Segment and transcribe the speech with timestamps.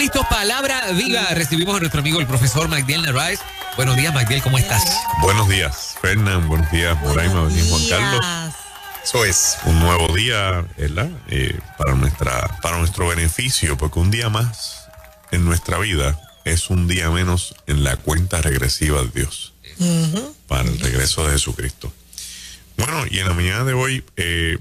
[0.00, 1.26] Listos, palabra viva.
[1.34, 3.38] Recibimos a nuestro amigo el profesor Magdiel Narváez.
[3.76, 4.98] Buenos días, Magdiel, ¿cómo estás?
[5.20, 6.48] Buenos días, Fernán.
[6.48, 7.42] Buenos días, Moraima.
[7.42, 8.54] Buenos días, Juan Carlos.
[9.04, 11.10] Eso es un nuevo día, ¿verdad?
[11.28, 14.86] Eh, para, nuestra, para nuestro beneficio, porque un día más
[15.32, 19.52] en nuestra vida es un día menos en la cuenta regresiva de Dios
[20.48, 21.92] para el regreso de Jesucristo.
[22.78, 24.56] Bueno, y en la mañana de hoy eh,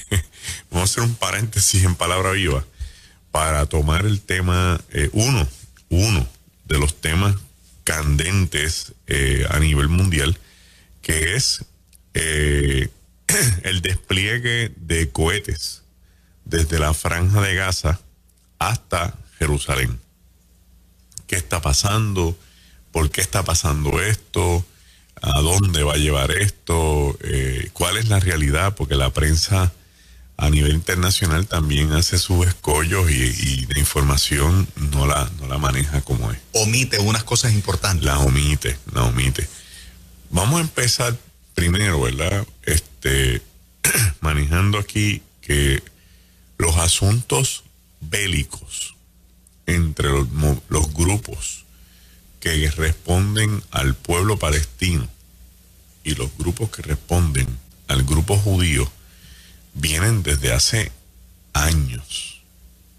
[0.70, 2.64] vamos a hacer un paréntesis en palabra viva
[3.34, 5.44] para tomar el tema, eh, uno,
[5.88, 6.24] uno
[6.66, 7.34] de los temas
[7.82, 10.38] candentes eh, a nivel mundial,
[11.02, 11.64] que es
[12.14, 12.90] eh,
[13.64, 15.82] el despliegue de cohetes
[16.44, 17.98] desde la franja de Gaza
[18.60, 19.98] hasta Jerusalén.
[21.26, 22.38] ¿Qué está pasando?
[22.92, 24.64] ¿Por qué está pasando esto?
[25.20, 27.18] ¿A dónde va a llevar esto?
[27.72, 28.76] ¿Cuál es la realidad?
[28.76, 29.72] Porque la prensa
[30.36, 36.00] a nivel internacional también hace sus escollos y, la información no la, no la maneja
[36.02, 36.38] como es.
[36.52, 38.04] Omite unas cosas importantes.
[38.04, 39.48] La omite, la omite.
[40.30, 41.16] Vamos a empezar
[41.54, 42.46] primero, ¿verdad?
[42.62, 43.42] Este,
[44.20, 45.82] manejando aquí que
[46.58, 47.64] los asuntos
[48.00, 48.96] bélicos
[49.66, 50.26] entre los,
[50.68, 51.64] los grupos
[52.40, 55.08] que responden al pueblo palestino
[56.02, 57.46] y los grupos que responden
[57.88, 58.90] al grupo judío
[59.74, 60.92] vienen desde hace
[61.52, 62.40] años.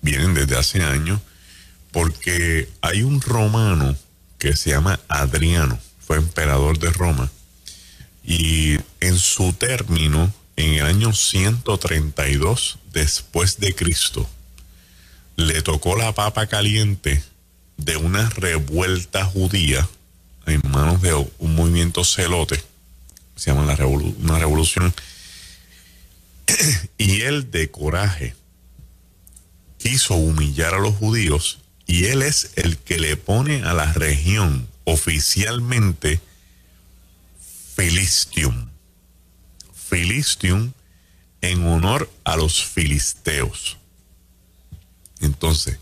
[0.01, 1.19] Vienen desde hace años
[1.91, 3.95] porque hay un romano
[4.37, 7.31] que se llama Adriano, fue emperador de Roma,
[8.21, 14.29] y en su término, en el año 132 después de Cristo,
[15.37, 17.23] le tocó la papa caliente
[17.77, 19.87] de una revuelta judía
[20.45, 22.61] en manos de un movimiento celote,
[23.35, 24.93] se llama la una revolución
[26.97, 28.35] y él de coraje
[29.77, 34.67] quiso humillar a los judíos y él es el que le pone a la región
[34.83, 36.19] oficialmente
[37.75, 38.69] Filistium.
[39.73, 40.71] Filistium
[41.41, 43.77] en honor a los filisteos.
[45.19, 45.77] Entonces,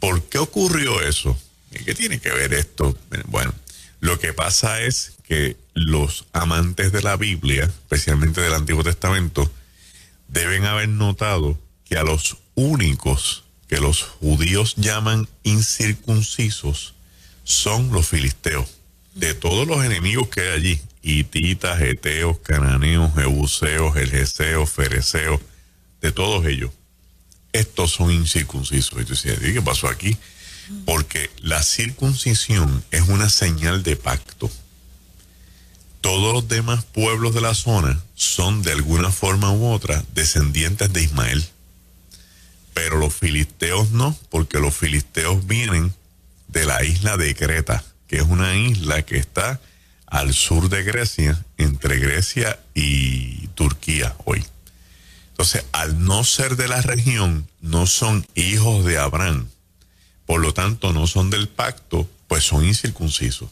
[0.00, 1.38] ¿por qué ocurrió eso?
[1.70, 2.98] ¿Qué tiene que ver esto?
[3.26, 3.54] Bueno,
[4.00, 9.50] lo que pasa es que los amantes de la Biblia, especialmente del Antiguo Testamento,
[10.28, 16.94] deben haber notado que a los únicos que los judíos llaman incircuncisos
[17.44, 18.68] son los filisteos.
[19.14, 25.40] De todos los enemigos que hay allí, hititas, eteos, cananeos, jebuseos, elgeseos, fereceos,
[26.00, 26.70] de todos ellos,
[27.52, 29.00] estos son incircuncisos.
[29.00, 30.16] Y tú ¿qué pasó aquí?
[30.84, 34.50] Porque la circuncisión es una señal de pacto
[36.00, 41.02] todos los demás pueblos de la zona son de alguna forma u otra descendientes de
[41.02, 41.44] Ismael.
[42.74, 45.92] Pero los filisteos no, porque los filisteos vienen
[46.48, 49.60] de la isla de Creta, que es una isla que está
[50.06, 54.44] al sur de Grecia, entre Grecia y Turquía hoy.
[55.30, 59.48] Entonces, al no ser de la región, no son hijos de Abraham.
[60.26, 63.48] Por lo tanto, no son del pacto, pues son incircuncisos.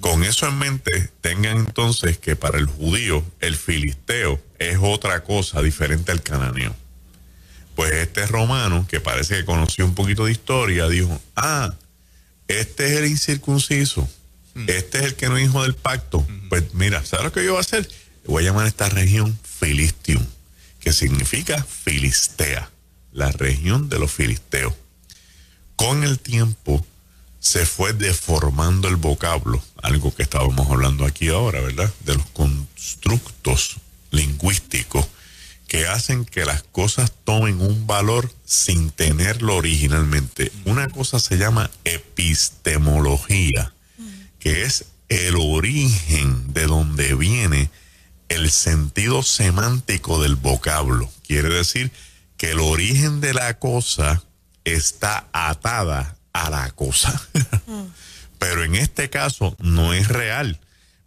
[0.00, 5.62] Con eso en mente, tengan entonces que para el judío el filisteo es otra cosa
[5.62, 6.74] diferente al cananeo.
[7.74, 11.74] Pues este romano, que parece que conoció un poquito de historia, dijo, ah,
[12.48, 14.08] este es el incircunciso,
[14.54, 14.64] mm.
[14.68, 16.26] este es el que no es hijo del pacto.
[16.48, 17.88] Pues mira, ¿sabes lo que yo voy a hacer?
[18.26, 20.24] Voy a llamar a esta región Filistium,
[20.80, 22.70] que significa Filistea,
[23.12, 24.74] la región de los filisteos.
[25.76, 26.84] Con el tiempo,
[27.46, 31.94] se fue deformando el vocablo, algo que estábamos hablando aquí ahora, ¿verdad?
[32.00, 33.76] De los constructos
[34.10, 35.06] lingüísticos
[35.68, 40.50] que hacen que las cosas tomen un valor sin tenerlo originalmente.
[40.64, 43.72] Una cosa se llama epistemología,
[44.40, 47.70] que es el origen de donde viene
[48.28, 51.08] el sentido semántico del vocablo.
[51.24, 51.92] Quiere decir
[52.38, 54.24] que el origen de la cosa
[54.64, 57.20] está atada a la cosa.
[58.38, 60.60] Pero en este caso no es real,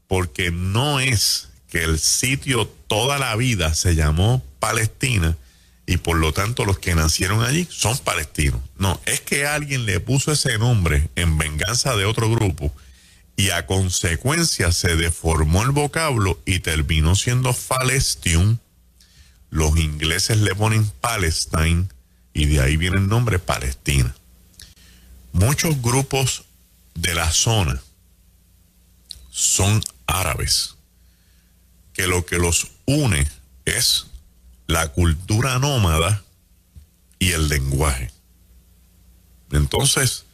[0.08, 5.38] porque no es que el sitio toda la vida se llamó Palestina
[5.86, 8.62] y por lo tanto los que nacieron allí son palestinos.
[8.78, 12.74] No, es que alguien le puso ese nombre en venganza de otro grupo
[13.36, 18.58] y a consecuencia se deformó el vocablo y terminó siendo Falestium.
[19.50, 21.88] Los ingleses le ponen Palestine
[22.34, 24.14] y de ahí viene el nombre Palestina
[25.32, 26.44] muchos grupos
[26.96, 27.82] de la zona
[29.30, 30.76] son árabes,
[31.94, 33.28] que lo que los une
[33.66, 34.08] es
[34.68, 36.24] la cultura nómada
[37.20, 38.12] y el lenguaje.
[39.52, 40.26] Entonces,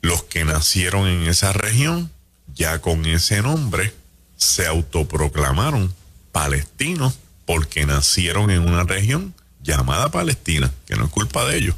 [0.00, 2.10] los que nacieron en esa región,
[2.54, 3.94] ya con ese nombre,
[4.36, 5.94] se autoproclamaron
[6.32, 11.76] palestinos porque nacieron en una región llamada Palestina, que no es culpa de ellos.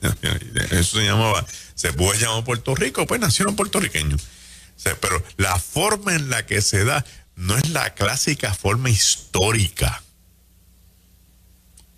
[0.70, 1.44] Eso se llamaba,
[1.74, 4.22] se puede llamar Puerto Rico, pues nacieron puertorriqueños.
[5.00, 7.04] pero la forma en la que se da
[7.34, 10.02] no es la clásica forma histórica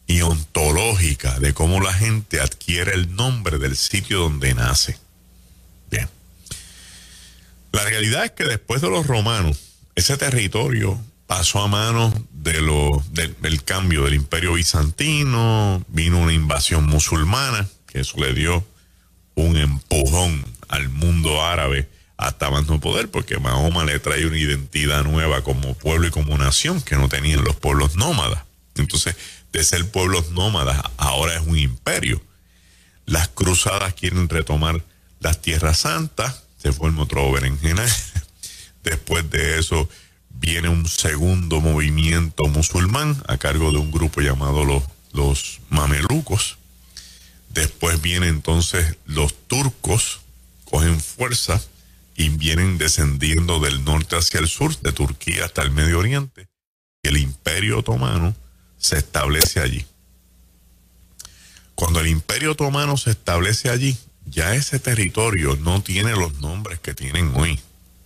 [0.06, 4.98] y ontológica de cómo la gente adquiere el nombre del sitio donde nace.
[5.90, 6.08] Bien.
[7.72, 9.58] La realidad es que después de los romanos,
[9.94, 16.86] ese territorio pasó a manos de lo, del cambio del imperio bizantino, vino una invasión
[16.86, 17.68] musulmana,
[17.98, 18.64] eso le dio
[19.34, 25.04] un empujón al mundo árabe hasta más no poder, porque Mahoma le trae una identidad
[25.04, 28.42] nueva como pueblo y como nación que no tenían los pueblos nómadas.
[28.74, 29.16] Entonces,
[29.52, 32.20] de ser pueblos nómadas, ahora es un imperio.
[33.06, 34.82] Las cruzadas quieren retomar
[35.20, 37.84] las tierras santas, se forma otro berenjena.
[38.82, 39.88] Después de eso
[40.28, 46.58] viene un segundo movimiento musulmán a cargo de un grupo llamado los, los mamelucos.
[47.58, 50.20] Después vienen entonces los turcos,
[50.64, 51.60] cogen fuerza
[52.14, 56.46] y vienen descendiendo del norte hacia el sur, de Turquía hasta el Medio Oriente.
[57.02, 58.36] Y el imperio otomano
[58.76, 59.84] se establece allí.
[61.74, 66.94] Cuando el imperio otomano se establece allí, ya ese territorio no tiene los nombres que
[66.94, 67.58] tienen hoy.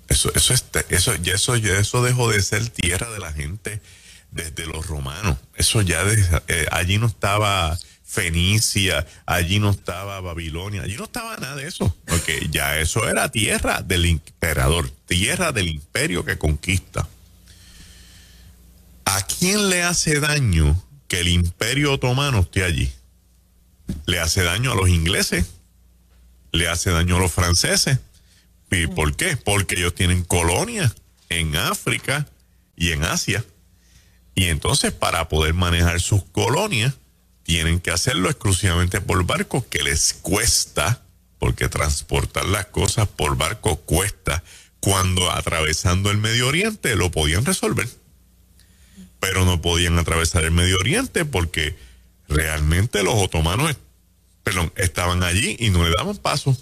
[0.08, 3.82] Eso, eso, eso, ya eso, ya eso dejó de ser tierra de la gente
[4.30, 5.36] desde los romanos.
[5.56, 6.02] Eso ya
[6.48, 7.78] eh, allí no estaba
[8.12, 13.30] Fenicia, allí no estaba Babilonia, allí no estaba nada de eso, porque ya eso era
[13.30, 17.08] tierra del emperador, tierra del imperio que conquista.
[19.06, 20.78] ¿A quién le hace daño
[21.08, 22.92] que el imperio otomano esté allí?
[24.04, 25.46] Le hace daño a los ingleses,
[26.52, 27.98] le hace daño a los franceses.
[28.70, 29.38] ¿Y por qué?
[29.38, 30.94] Porque ellos tienen colonias
[31.30, 32.26] en África
[32.76, 33.42] y en Asia.
[34.34, 36.92] Y entonces para poder manejar sus colonias,
[37.42, 41.02] tienen que hacerlo exclusivamente por barco, que les cuesta,
[41.38, 44.42] porque transportar las cosas por barco cuesta,
[44.80, 47.88] cuando atravesando el Medio Oriente lo podían resolver
[49.22, 51.76] pero no podían atravesar el Medio Oriente porque
[52.26, 53.76] realmente los otomanos
[54.42, 56.56] perdón, estaban allí y no le daban paso.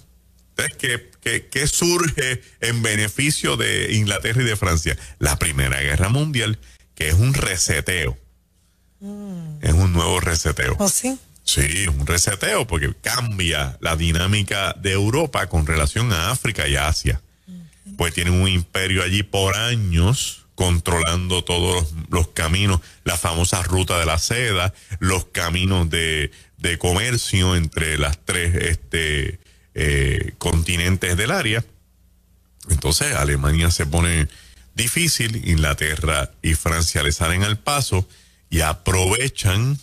[0.59, 4.99] Entonces, ¿qué, surge en beneficio de Inglaterra y de Francia?
[5.19, 6.59] La Primera Guerra Mundial,
[6.95, 8.19] que es un reseteo.
[9.01, 9.59] Mm.
[9.63, 10.77] Es un nuevo reseteo.
[10.79, 11.19] ¿Oh, sí?
[11.43, 17.21] Sí, un reseteo porque cambia la dinámica de Europa con relación a África y Asia.
[17.97, 24.07] Pues tienen un imperio allí por años controlando todos los, caminos, la famosa ruta de
[24.07, 26.31] la seda, los caminos de,
[26.79, 29.41] comercio entre las tres este,
[29.75, 31.65] eh, continentes del área.
[32.69, 34.29] Entonces Alemania se pone
[34.75, 38.07] difícil, Inglaterra y Francia le salen al paso
[38.51, 39.79] y aprovechan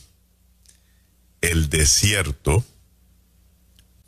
[1.41, 2.63] el desierto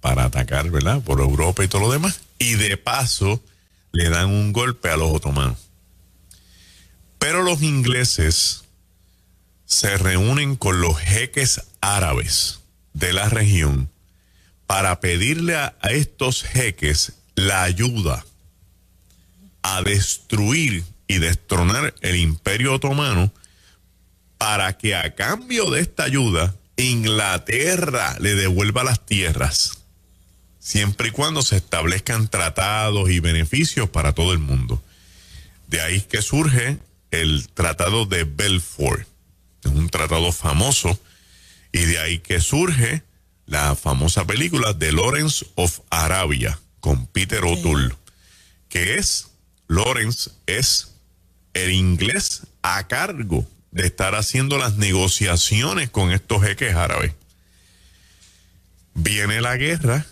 [0.01, 1.01] para atacar, ¿verdad?
[1.01, 2.22] Por Europa y todo lo demás.
[2.38, 3.42] Y de paso
[3.92, 5.58] le dan un golpe a los otomanos.
[7.18, 8.63] Pero los ingleses
[9.66, 12.60] se reúnen con los jeques árabes
[12.94, 13.89] de la región
[14.66, 18.25] para pedirle a, estos jeques la ayuda
[19.62, 23.32] a destruir y destronar el imperio otomano
[24.39, 29.79] para que a cambio de esta ayuda Inglaterra le devuelva las tierras,
[30.60, 34.81] siempre y cuando se establezcan tratados y beneficios para todo el mundo.
[35.67, 36.79] De ahí que surge
[37.12, 39.05] el Tratado de Belfort.
[39.65, 40.98] Es un tratado famoso
[41.74, 43.03] y de ahí que surge
[43.46, 47.93] la famosa película The Lawrence of Arabia con Peter O'Toole,
[48.69, 49.27] que es,
[49.67, 50.96] Lawrence es
[51.53, 57.14] el inglés a cargo de estar haciendo las negociaciones con estos jeques árabes.
[58.94, 60.06] Viene la guerra,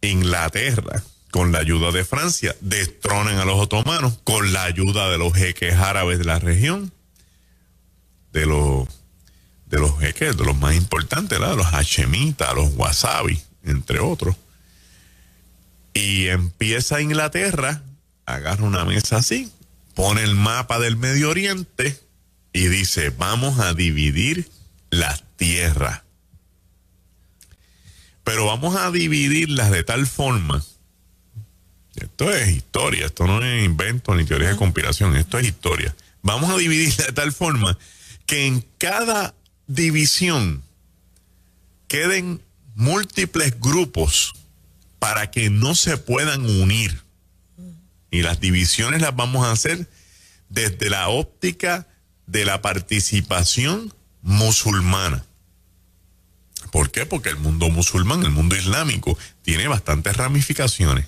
[0.00, 5.34] Inglaterra con la ayuda de Francia, destronan a los otomanos con la ayuda de los
[5.34, 6.92] jeques árabes de la región,
[8.32, 8.88] de los,
[9.66, 14.34] de los jeques, de los más importantes, de los hachemitas, los wasabi, entre otros.
[15.92, 17.82] Y empieza Inglaterra,
[18.24, 19.52] agarra una mesa así,
[19.94, 22.00] pone el mapa del Medio Oriente
[22.56, 24.50] y dice, vamos a dividir
[24.90, 26.02] las tierras.
[28.24, 30.64] Pero vamos a dividirlas de tal forma
[31.96, 35.94] esto es historia, esto no es invento ni teoría de conspiración, esto es historia.
[36.22, 37.78] Vamos a dividirla de tal forma
[38.24, 39.34] que en cada
[39.66, 40.62] división
[41.88, 42.40] queden
[42.74, 44.32] múltiples grupos
[44.98, 47.02] para que no se puedan unir.
[48.10, 49.88] Y las divisiones las vamos a hacer
[50.48, 51.86] desde la óptica
[52.26, 53.92] de la participación
[54.22, 55.24] musulmana.
[56.72, 57.06] ¿Por qué?
[57.06, 61.06] Porque el mundo musulmán, el mundo islámico, tiene bastantes ramificaciones.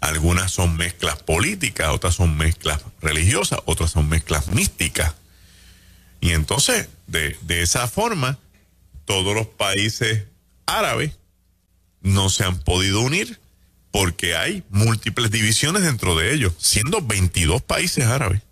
[0.00, 5.14] Algunas son mezclas políticas, otras son mezclas religiosas, otras son mezclas místicas.
[6.20, 8.38] Y entonces, de, de esa forma,
[9.04, 10.24] todos los países
[10.66, 11.12] árabes
[12.02, 13.40] no se han podido unir
[13.90, 18.42] porque hay múltiples divisiones dentro de ellos, siendo 22 países árabes.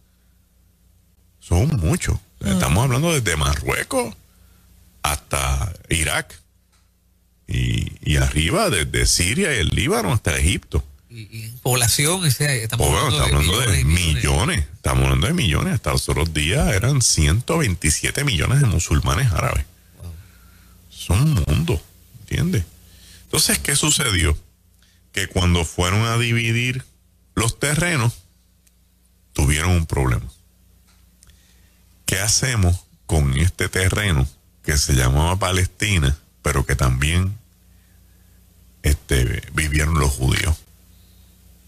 [1.49, 2.19] Son muchos.
[2.45, 2.50] Ah.
[2.50, 4.14] Estamos hablando desde Marruecos
[5.02, 6.38] hasta Irak
[7.47, 10.85] y, arriba desde Siria y el Líbano hasta Egipto.
[11.09, 15.75] Y, población, estamos, hablando, de, millones, estamos hablando de millones.
[15.75, 19.64] Hasta los otros días eran 127 millones de musulmanes árabes.
[20.90, 21.81] Son un mundo,
[22.21, 22.64] ¿entiendes?
[23.25, 24.37] Entonces, ¿qué sucedió?
[25.12, 26.85] Que cuando fueron a dividir
[27.35, 28.12] los terrenos,
[29.33, 30.26] tuvieron un problema.
[32.08, 34.26] ¿Qué hacemos con este terreno
[34.62, 37.36] que se llamaba Palestina, pero que también
[38.82, 40.56] este, vivieron los judíos?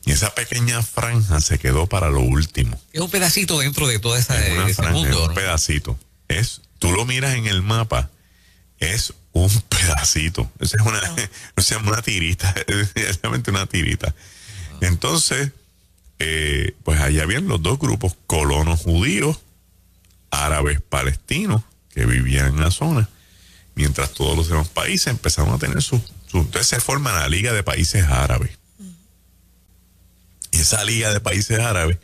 [0.06, 2.80] Y esa pequeña franja se quedó para lo último.
[2.94, 5.98] Es un pedacito dentro de toda esa es un pedacito.
[6.26, 8.08] Es, tú lo miras en el mapa,
[8.78, 10.50] es un pedacito.
[10.58, 11.02] Esa es una,
[11.54, 14.14] llama una tirita, es realmente una tirita.
[14.80, 15.52] Entonces,
[16.18, 19.40] eh, pues allá habían los dos grupos, colonos judíos
[20.30, 23.08] árabes palestinos que vivían en la zona,
[23.74, 27.62] mientras todos los demás países empezaron a tener su, entonces se forma la Liga de
[27.62, 28.52] Países Árabes.
[30.52, 31.98] Y esa Liga de Países Árabes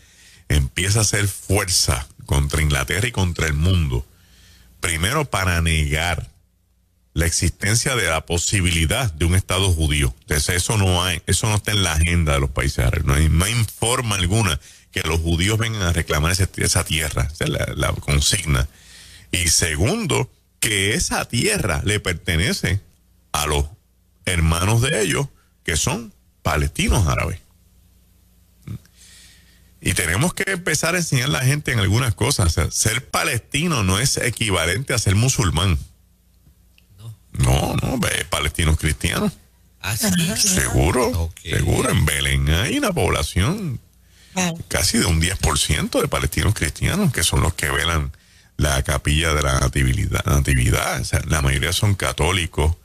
[0.49, 4.07] empieza a hacer fuerza contra Inglaterra y contra el mundo.
[4.81, 6.31] Primero para negar
[7.15, 10.15] la existencia de la posibilidad de un Estado judío.
[10.21, 13.07] Entonces eso no hay, eso no está en la agenda de los países árabes.
[13.07, 14.61] No hay, no hay forma alguna
[14.97, 17.29] que los judíos vengan a reclamar esa tierra,
[17.75, 18.67] la, consigna.
[19.31, 22.81] Y segundo, que esa tierra le pertenece
[23.31, 23.67] a los
[24.25, 25.29] hermanos de ellos,
[25.65, 27.41] que son palestinos árabes.
[29.83, 32.57] Y tenemos que empezar a enseñar a la gente en algunas cosas.
[32.71, 35.79] ser palestino no es equivalente a ser musulmán.
[37.33, 39.35] No, no, ve, palestinos cristianos.
[39.83, 41.91] Ah, Seguro, seguro.
[41.91, 43.79] En Belén hay una población
[44.69, 48.13] casi de un 10% de palestinos cristianos, que son los que velan
[48.57, 50.25] la capilla de la natividad.
[50.25, 51.03] natividad.
[51.29, 52.77] la mayoría son católicos,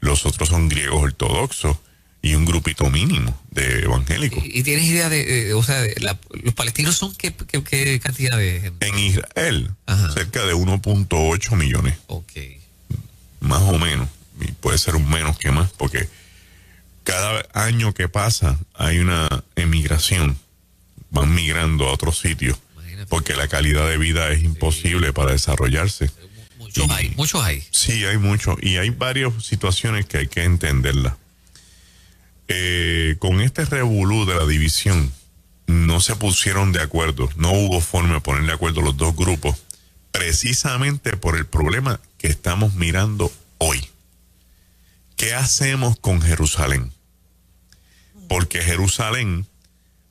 [0.00, 1.78] los otros son griegos ortodoxos
[2.22, 4.42] y un grupito mínimo de evangélicos.
[4.44, 5.84] ¿Y, tienes idea de, o sea,
[6.30, 7.34] los palestinos son qué,
[8.00, 8.86] cantidad de gente?
[8.86, 9.70] En Israel,
[10.14, 11.98] cerca de 1.8 millones.
[12.06, 12.32] Ok.
[13.40, 14.08] Más o menos.
[14.40, 16.08] Y puede ser un menos que más, porque
[17.02, 20.38] cada año que pasa hay una emigración
[21.14, 22.58] van migrando a otros sitios
[23.08, 26.10] porque la calidad de vida es imposible para desarrollarse.
[26.58, 27.64] Muchos hay, muchos hay.
[27.70, 31.14] Sí, hay muchos y hay varias situaciones que hay que entenderlas.
[32.48, 35.12] Eh, con este revolú de la división
[35.66, 39.56] no se pusieron de acuerdo, no hubo forma de poner de acuerdo los dos grupos,
[40.10, 43.88] precisamente por el problema que estamos mirando hoy.
[45.16, 46.92] ¿Qué hacemos con Jerusalén?
[48.28, 49.46] Porque Jerusalén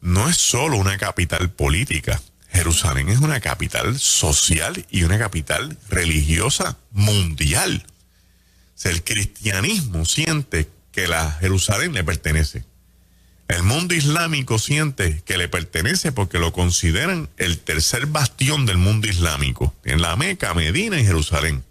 [0.03, 2.21] no es solo una capital política.
[2.51, 7.85] Jerusalén es una capital social y una capital religiosa mundial.
[8.83, 12.65] el cristianismo siente que la Jerusalén le pertenece.
[13.47, 19.07] El mundo islámico siente que le pertenece porque lo consideran el tercer bastión del mundo
[19.07, 21.63] islámico, en la Meca, Medina y Jerusalén.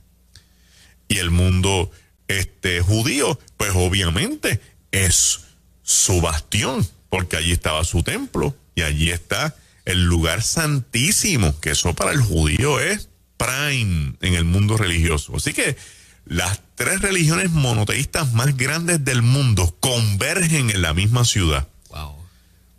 [1.07, 1.91] Y el mundo
[2.29, 4.59] este, judío, pues obviamente
[4.91, 5.41] es
[5.83, 9.55] su bastión porque allí estaba su templo y allí está
[9.85, 15.37] el lugar santísimo, que eso para el judío es prime en el mundo religioso.
[15.37, 15.77] Así que
[16.25, 21.69] las tres religiones monoteístas más grandes del mundo convergen en la misma ciudad.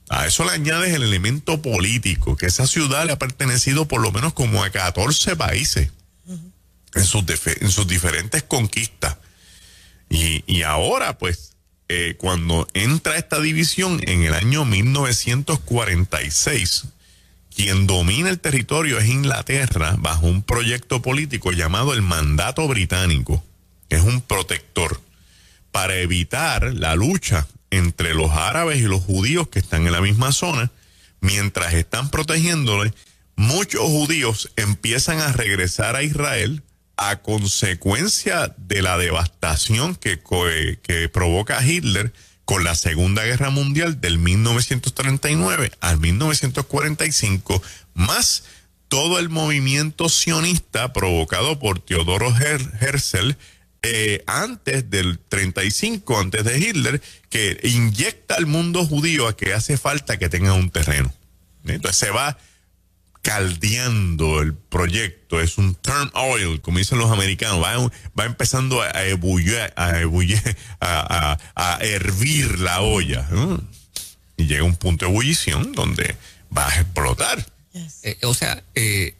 [0.09, 4.11] A eso le añades el elemento político, que esa ciudad le ha pertenecido por lo
[4.11, 5.91] menos como a 14 países
[6.95, 9.17] en, sus en sus diferentes conquistas.
[10.09, 11.52] Y, y ahora, pues,
[11.95, 16.85] eh, cuando entra esta división en el año 1946,
[17.55, 23.43] quien domina el territorio es Inglaterra bajo un proyecto político llamado el Mandato Británico,
[23.89, 25.01] que es un protector,
[25.71, 30.31] para evitar la lucha entre los árabes y los judíos que están en la misma
[30.31, 30.71] zona,
[31.21, 32.91] mientras están protegiéndole,
[33.35, 36.63] muchos judíos empiezan a regresar a Israel
[36.97, 40.19] a consecuencia de la devastación que,
[40.81, 42.13] que provoca Hitler
[42.45, 47.61] con la Segunda Guerra Mundial del 1939 al 1945,
[47.93, 48.43] más
[48.87, 53.35] todo el movimiento sionista provocado por Teodoro Herzl
[53.81, 59.77] eh, antes del 35, antes de Hitler, que inyecta al mundo judío a que hace
[59.77, 61.13] falta que tenga un terreno.
[61.65, 62.37] Entonces se va
[63.23, 67.89] caldeando el proyecto, es un turn oil, como dicen los americanos, va,
[68.19, 69.03] va empezando a, a
[70.81, 73.27] a, a, hervir la olla.
[74.35, 76.17] Y llega un punto de ebullición donde
[76.55, 77.47] va a explotar.
[78.03, 79.15] Eh, o sea, eh,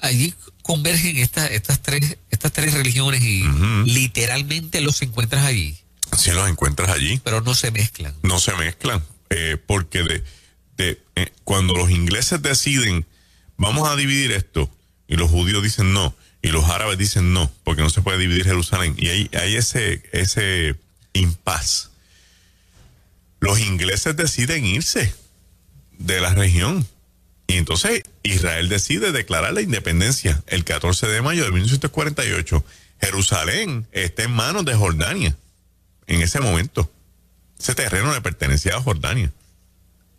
[0.00, 3.44] allí convergen estas estas tres, estas tres religiones y
[3.84, 5.78] literalmente los encuentras allí.
[6.16, 7.20] Sí, los encuentras allí.
[7.22, 8.14] Pero no se mezclan.
[8.22, 10.24] No se mezclan, eh, porque de,
[10.78, 11.02] de
[11.44, 13.06] cuando los ingleses deciden
[13.62, 14.68] vamos a dividir esto.
[15.08, 16.14] Y los judíos dicen no.
[16.42, 18.94] Y los árabes dicen no, porque no se puede dividir Jerusalén.
[18.98, 20.74] Y hay, hay ese, ese
[21.12, 21.90] impas.
[23.40, 25.14] Los ingleses deciden irse
[25.98, 26.86] de la región.
[27.46, 32.64] Y entonces Israel decide declarar la independencia el 14 de mayo de 1948.
[33.00, 35.36] Jerusalén está en manos de Jordania
[36.06, 36.90] en ese momento.
[37.58, 39.32] Ese terreno le pertenecía a Jordania.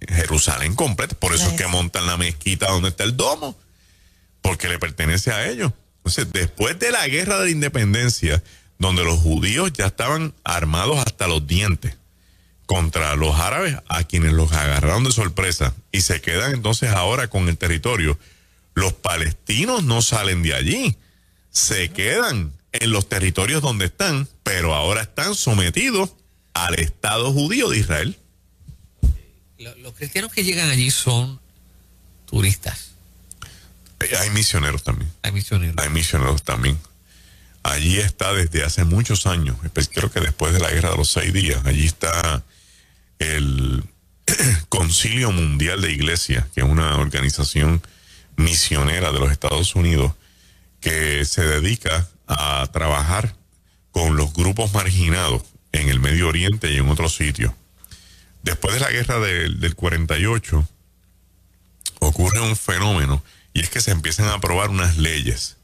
[0.07, 1.15] Jerusalén completa.
[1.15, 3.57] Por eso es que montan la mezquita donde está el domo,
[4.41, 5.71] porque le pertenece a ellos.
[5.97, 8.43] Entonces, después de la guerra de la independencia,
[8.77, 11.97] donde los judíos ya estaban armados hasta los dientes
[12.65, 17.47] contra los árabes, a quienes los agarraron de sorpresa y se quedan entonces ahora con
[17.47, 18.17] el territorio,
[18.73, 20.97] los palestinos no salen de allí,
[21.51, 26.13] se quedan en los territorios donde están, pero ahora están sometidos
[26.53, 28.17] al Estado judío de Israel
[29.63, 31.39] los cristianos que llegan allí son
[32.25, 32.91] turistas.
[33.99, 35.11] Eh, hay misioneros también.
[35.21, 35.75] Hay misioneros.
[35.77, 36.77] Hay misioneros también.
[37.63, 39.55] Allí está desde hace muchos años,
[39.93, 42.43] creo que después de la guerra de los seis días, allí está
[43.19, 43.85] el
[44.69, 47.81] Concilio Mundial de Iglesia, que es una organización
[48.35, 50.13] misionera de los Estados Unidos
[50.81, 53.33] que se dedica a trabajar
[53.91, 57.53] con los grupos marginados en el Medio Oriente y en otros sitios
[58.43, 60.67] Después de la guerra del, 48,
[61.99, 65.55] ocurre un fenómeno y es que se empiezan a aprobar unas leyes.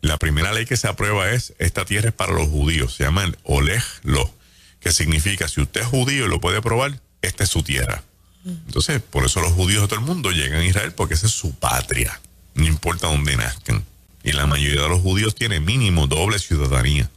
[0.00, 3.22] La primera ley que se aprueba es, esta tierra es para los judíos, se llama
[3.24, 4.34] el Oleg Lo,
[4.80, 8.02] que significa, si usted es judío y lo puede probar, esta es su tierra.
[8.44, 11.32] Entonces, por eso los judíos de todo el mundo llegan a Israel porque esa es
[11.32, 12.20] su patria,
[12.54, 13.84] no importa dónde nazcan.
[14.24, 17.08] Y la mayoría de los judíos tienen mínimo doble ciudadanía,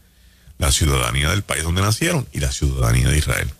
[0.59, 3.51] la ciudadanía del país donde nacieron y la ciudadanía de Israel.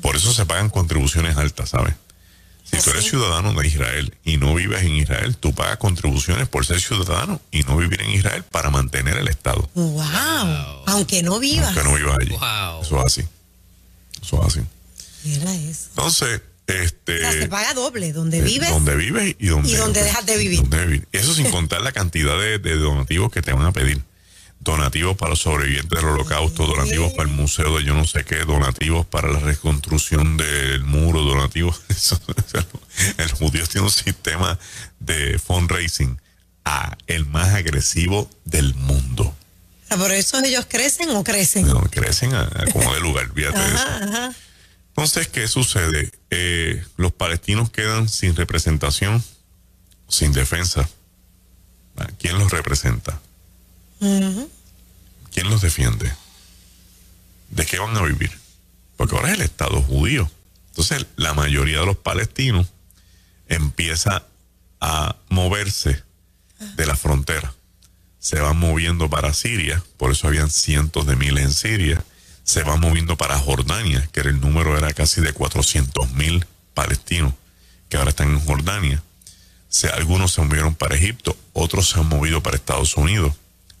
[0.00, 1.94] Por eso se pagan contribuciones altas, ¿sabes?
[2.64, 6.64] Si tú eres ciudadano de Israel y no vives en Israel, tú pagas contribuciones por
[6.64, 9.68] ser ciudadano y no vivir en Israel para mantener el Estado.
[9.74, 10.04] ¡Wow!
[10.86, 11.76] Aunque no vivas.
[11.76, 12.34] Aunque no vivas allí.
[12.82, 13.22] Eso es así.
[14.22, 14.60] Eso es así.
[15.38, 15.88] Era eso.
[15.90, 17.16] Entonces, este.
[17.16, 18.70] O sea, se paga doble, donde vives.
[18.70, 21.06] Donde vives y donde, y donde dejas de vivir.
[21.12, 24.02] Eso sin contar la cantidad de donativos que te van a pedir
[24.64, 28.38] donativos para los sobrevivientes del holocausto, donativos para el museo de yo no sé qué,
[28.38, 31.82] donativos para la reconstrucción del muro, donativos.
[33.18, 34.58] el judío tiene un sistema
[34.98, 36.18] de fundraising
[36.64, 39.36] a el más agresivo del mundo.
[39.90, 41.66] Ah, ¿Por eso ellos crecen o crecen?
[41.66, 44.34] No, crecen a, como de lugar, fíjate eso.
[44.88, 46.10] Entonces, ¿qué sucede?
[46.30, 49.22] Eh, los palestinos quedan sin representación,
[50.08, 50.88] sin defensa.
[52.18, 53.20] ¿Quién los representa?
[55.32, 56.12] ¿Quién los defiende?
[57.50, 58.30] ¿De qué van a vivir?
[58.96, 60.30] Porque ahora es el Estado judío.
[60.68, 62.68] Entonces, la mayoría de los palestinos
[63.48, 64.26] empieza
[64.80, 66.02] a moverse
[66.76, 67.54] de la frontera.
[68.18, 72.04] Se van moviendo para Siria, por eso habían cientos de miles en Siria.
[72.42, 77.32] Se van moviendo para Jordania, que el número era casi de 400 mil palestinos
[77.88, 79.02] que ahora están en Jordania.
[79.94, 83.34] algunos se movieron para Egipto, otros se han movido para Estados Unidos.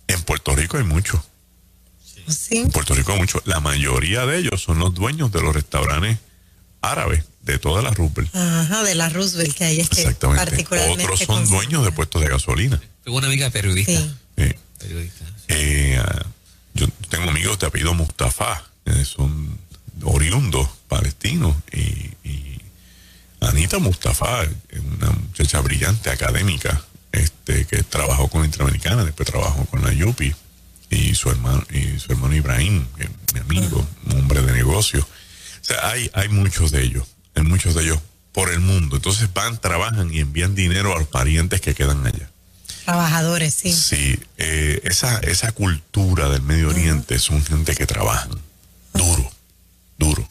[0.08, 1.20] En Puerto Rico hay muchos.
[2.50, 3.42] En Puerto Rico hay muchos.
[3.44, 6.18] La mayoría de ellos son los dueños de los restaurantes
[6.80, 8.34] árabes de toda la Roosevelt.
[8.34, 10.66] Ajá, de la Roosevelt que hay este Exactamente.
[10.90, 12.80] Otros son dueños de puestos de gasolina.
[13.02, 14.00] Tengo una amiga periodista.
[14.36, 14.54] Sí.
[14.78, 15.24] periodista.
[15.48, 16.26] Eh, ah,
[16.74, 18.64] yo tengo amigos de apellido Mustafa,
[19.04, 19.58] son
[20.02, 22.12] oriundos palestinos y,
[23.40, 24.48] Anita Mustafa,
[24.96, 26.82] una muchacha brillante, académica,
[27.14, 30.34] este, que trabajó con la Interamericana, después trabajó con la Yupi
[30.90, 32.86] y su hermano, y su hermano Ibrahim,
[33.32, 35.00] mi amigo, un hombre de negocio.
[35.00, 38.00] O sea, hay, hay muchos de ellos, hay muchos de ellos
[38.32, 38.96] por el mundo.
[38.96, 42.30] Entonces van, trabajan y envían dinero a los parientes que quedan allá.
[42.84, 43.72] Trabajadores, sí.
[43.72, 48.30] Sí, eh, esa, esa cultura del Medio Oriente son gente que trabajan
[48.92, 49.32] duro,
[49.98, 50.28] duro.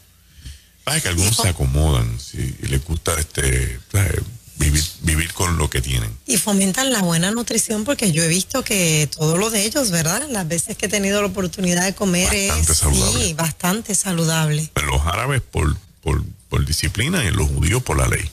[0.84, 4.20] Pasa que algunos se acomodan sí, y les gusta este ¿sabes?
[4.56, 6.16] Vivir, vivir con lo que tienen.
[6.26, 10.26] Y fomentan la buena nutrición porque yo he visto que todo lo de ellos, ¿verdad?
[10.30, 13.24] Las veces que he tenido la oportunidad de comer Bastante es saludable.
[13.24, 14.70] sí, bastante saludable.
[14.86, 18.30] Los árabes por, por, por disciplina y los judíos por la ley.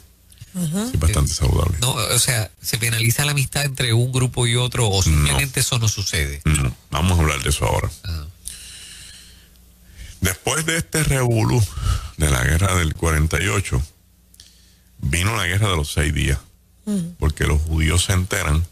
[0.54, 1.78] Sí, bastante saludable.
[1.80, 5.80] No, o sea, se penaliza la amistad entre un grupo y otro o simplemente eso
[5.80, 6.42] no sucede.
[6.44, 7.90] No, vamos a hablar de eso ahora.
[8.04, 8.26] Ah.
[10.20, 11.64] Después de este revolú
[12.18, 13.82] de la guerra del 48,
[15.02, 16.40] vino la guerra de los seis días,
[17.20, 18.66] porque los judíos se enteran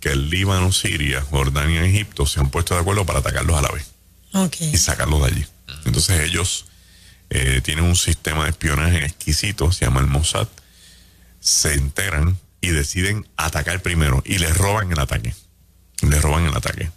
[0.00, 3.62] que el Líbano, Siria, Jordania y Egipto se han puesto de acuerdo para atacarlos a
[3.62, 3.90] la vez
[4.60, 5.46] y sacarlos de allí.
[5.84, 6.66] Entonces ellos
[7.30, 10.48] eh, tienen un sistema de espionaje exquisito, se llama el Mossad,
[11.40, 15.34] se enteran y deciden atacar primero y les roban el ataque.
[16.02, 16.90] Les roban el ataque.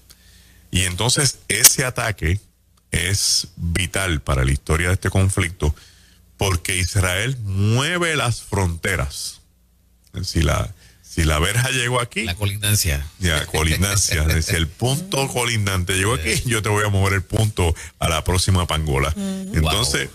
[0.72, 2.40] Y entonces ese ataque
[2.92, 5.76] es vital para la historia de este conflicto
[6.38, 9.42] porque Israel mueve las fronteras.
[10.24, 13.06] Si la, si la verja llegó aquí, La colindancia.
[13.20, 14.26] ya, colindancia.
[14.42, 18.24] si el punto colindante llegó aquí, yo te voy a mover el punto a la
[18.24, 19.14] próxima pangola.
[19.16, 20.10] Entonces,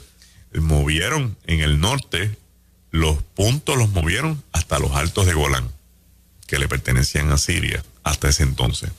[0.54, 2.36] movieron en el norte,
[2.90, 5.70] los puntos los movieron hasta los altos de Golán,
[6.46, 8.90] que le pertenecían a Siria hasta ese entonces.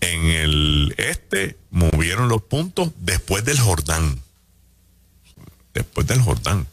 [0.00, 4.20] En el este movieron los puntos después del Jordán.
[5.74, 6.66] Después del Jordán.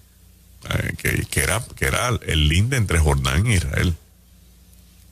[0.70, 3.96] eh, que, que era, que era el linde entre Jordán e Israel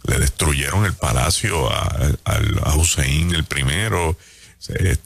[0.04, 1.84] le destruyeron el palacio a,
[2.26, 4.18] a, a Hussein el primero,
[4.58, 4.98] se,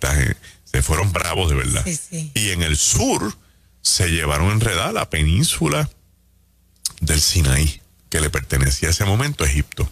[0.82, 1.84] fueron bravos de verdad.
[1.84, 2.32] Sí, sí.
[2.34, 3.36] Y en el sur
[3.82, 5.90] se llevaron enredada la península
[7.02, 9.90] del Sinaí, que le pertenecía a ese momento a Egipto.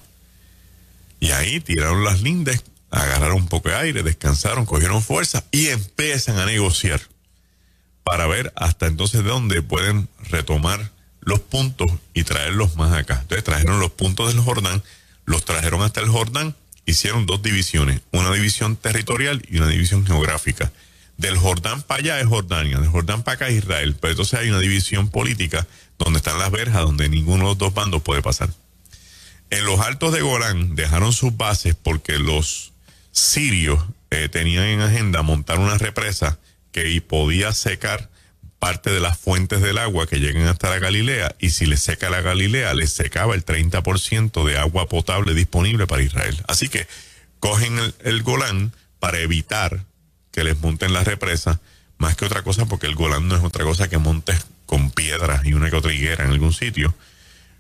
[1.20, 6.40] Y ahí tiraron las lindes, agarraron un poco de aire, descansaron, cogieron fuerza y empiezan
[6.40, 7.02] a negociar
[8.04, 13.20] para ver hasta entonces de dónde pueden retomar los puntos y traerlos más acá.
[13.22, 14.84] Entonces trajeron los puntos del Jordán,
[15.26, 20.72] los trajeron hasta el Jordán, hicieron dos divisiones, una división territorial y una división geográfica.
[21.18, 24.50] Del Jordán para allá es Jordania, del Jordán para acá es Israel, pero entonces hay
[24.50, 25.68] una división política
[26.00, 28.50] donde están las verjas, donde ninguno de los dos bandos puede pasar.
[29.52, 32.72] En los altos de Golán dejaron sus bases porque los
[33.12, 36.40] sirios eh, tenían en agenda montar una represa
[36.72, 38.10] que podía secar
[38.62, 42.12] parte de las fuentes del agua que llegan hasta la Galilea y si les seca
[42.12, 46.38] la Galilea les secaba el 30% de agua potable disponible para Israel.
[46.48, 46.88] Así que
[47.40, 49.84] cogen el, Golán para evitar
[50.32, 51.60] que les monten la represa,
[51.98, 55.44] más que otra cosa porque el Golán no es otra cosa que montes con piedras
[55.44, 56.94] y una que otra higuera en algún sitio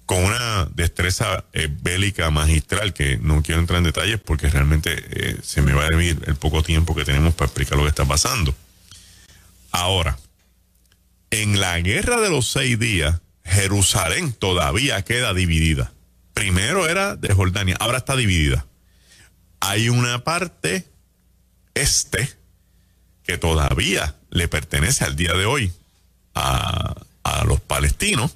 [0.05, 5.37] con una destreza eh, bélica magistral que no quiero entrar en detalles porque realmente eh,
[5.41, 8.05] se me va a venir el poco tiempo que tenemos para explicar lo que está
[8.05, 8.53] pasando.
[9.71, 10.17] Ahora,
[11.29, 15.93] en la guerra de los seis días, Jerusalén todavía queda dividida.
[16.33, 18.67] Primero era de Jordania, ahora está dividida.
[19.59, 20.87] Hay una parte
[21.73, 22.29] este
[23.23, 25.71] que todavía le pertenece al día de hoy
[26.33, 28.35] a, a los palestinos,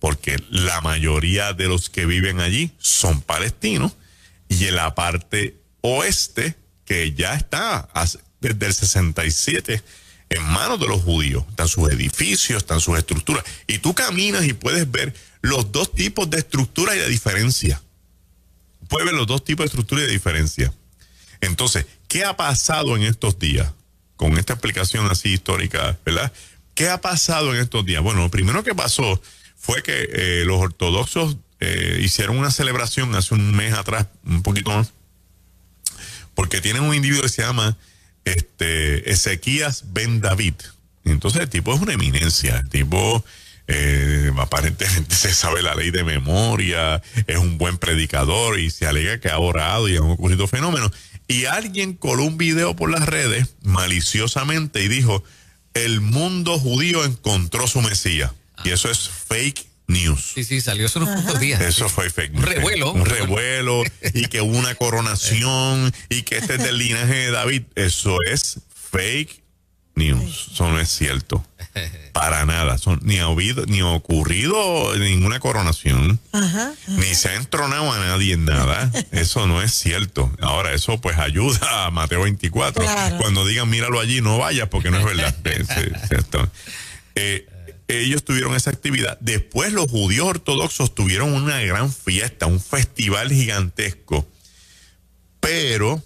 [0.00, 3.92] porque la mayoría de los que viven allí son palestinos,
[4.48, 7.88] y en la parte oeste, que ya está
[8.40, 9.82] desde el 67
[10.32, 14.52] en manos de los judíos, están sus edificios, están sus estructuras, y tú caminas y
[14.52, 17.82] puedes ver los dos tipos de estructura y de diferencia.
[18.88, 20.72] Puedes ver los dos tipos de estructura y de diferencia.
[21.40, 23.72] Entonces, ¿qué ha pasado en estos días?
[24.16, 26.32] Con esta explicación así histórica, ¿verdad?
[26.74, 28.02] ¿Qué ha pasado en estos días?
[28.02, 29.20] Bueno, lo primero que pasó
[29.56, 34.70] fue que eh, los ortodoxos eh, hicieron una celebración hace un mes atrás, un poquito
[34.70, 34.92] más,
[36.34, 37.76] porque tienen un individuo que se llama
[38.24, 40.54] este, Ezequías Ben David.
[41.04, 43.24] Entonces el tipo es una eminencia, el tipo
[43.68, 49.20] eh, aparentemente se sabe la ley de memoria, es un buen predicador y se alega
[49.20, 50.92] que ha orado y han ocurrido fenómenos.
[51.28, 55.24] Y alguien coló un video por las redes maliciosamente y dijo,
[55.74, 58.32] el mundo judío encontró su Mesías.
[58.64, 60.32] Y eso es fake news.
[60.34, 61.60] Sí, sí, salió hace unos cuantos días.
[61.60, 62.44] Eso fue fake news.
[62.44, 62.92] revuelo.
[62.92, 63.82] Un revuelo
[64.14, 67.62] y que hubo una coronación y que este es del linaje de David.
[67.74, 69.42] Eso es fake
[69.94, 70.48] news.
[70.52, 71.44] Eso no es cierto.
[72.12, 72.76] Para nada.
[72.76, 76.20] Son, ni ha habido, ni ha ocurrido ninguna coronación.
[76.32, 76.72] Ajá.
[76.88, 78.90] Ni se ha entronado a nadie en nada.
[79.10, 80.30] Eso no es cierto.
[80.40, 82.82] Ahora, eso pues ayuda a Mateo 24.
[82.82, 83.18] Claro.
[83.18, 85.34] Cuando digan míralo allí, no vayas porque no es verdad.
[87.14, 87.46] Eh,
[88.00, 89.18] ellos tuvieron esa actividad.
[89.20, 94.28] Después los judíos ortodoxos tuvieron una gran fiesta, un festival gigantesco.
[95.40, 96.02] Pero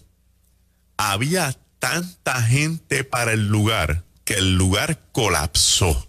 [0.96, 6.08] había tanta gente para el lugar que el lugar colapsó.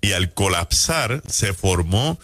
[0.00, 2.18] Y al colapsar se formó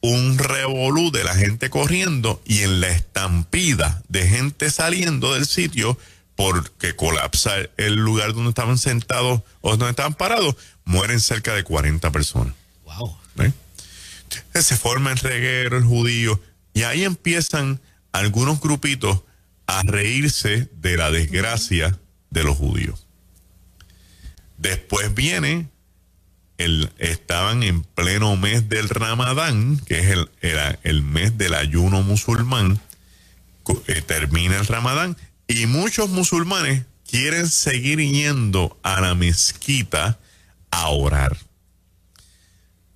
[0.00, 5.98] un revolú de la gente corriendo y en la estampida de gente saliendo del sitio
[6.36, 12.10] porque colapsa el lugar donde estaban sentados o donde estaban parados, mueren cerca de 40
[12.10, 12.54] personas.
[12.84, 13.16] Wow.
[14.54, 16.40] Se forma el reguero, el judío,
[16.72, 17.80] y ahí empiezan
[18.12, 19.22] algunos grupitos
[19.66, 21.98] a reírse de la desgracia
[22.30, 23.06] de los judíos.
[24.58, 25.68] Después viene
[26.58, 30.30] el, estaban en pleno mes del Ramadán, que es el,
[30.82, 32.80] el mes del ayuno musulmán,
[33.86, 35.16] eh, termina el Ramadán,
[35.46, 40.18] y muchos musulmanes quieren seguir yendo a la mezquita
[40.70, 41.36] a orar.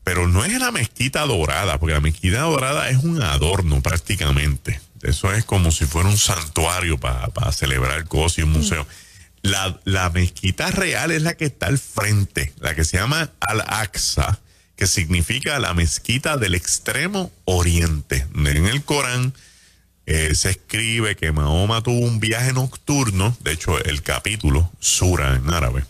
[0.04, 4.80] Pero no es la mezquita dorada, porque la mezquita dorada es un adorno prácticamente.
[5.02, 8.86] Eso es como si fuera un santuario para celebrar cosas y un museo.
[9.42, 14.40] La, la mezquita real es la que está al frente, la que se llama Al-Aqsa,
[14.76, 18.26] que significa la mezquita del extremo oriente.
[18.34, 19.34] En el Corán
[20.10, 25.50] eh, se escribe que Mahoma tuvo un viaje nocturno, de hecho el capítulo, Sura en
[25.50, 25.84] árabe,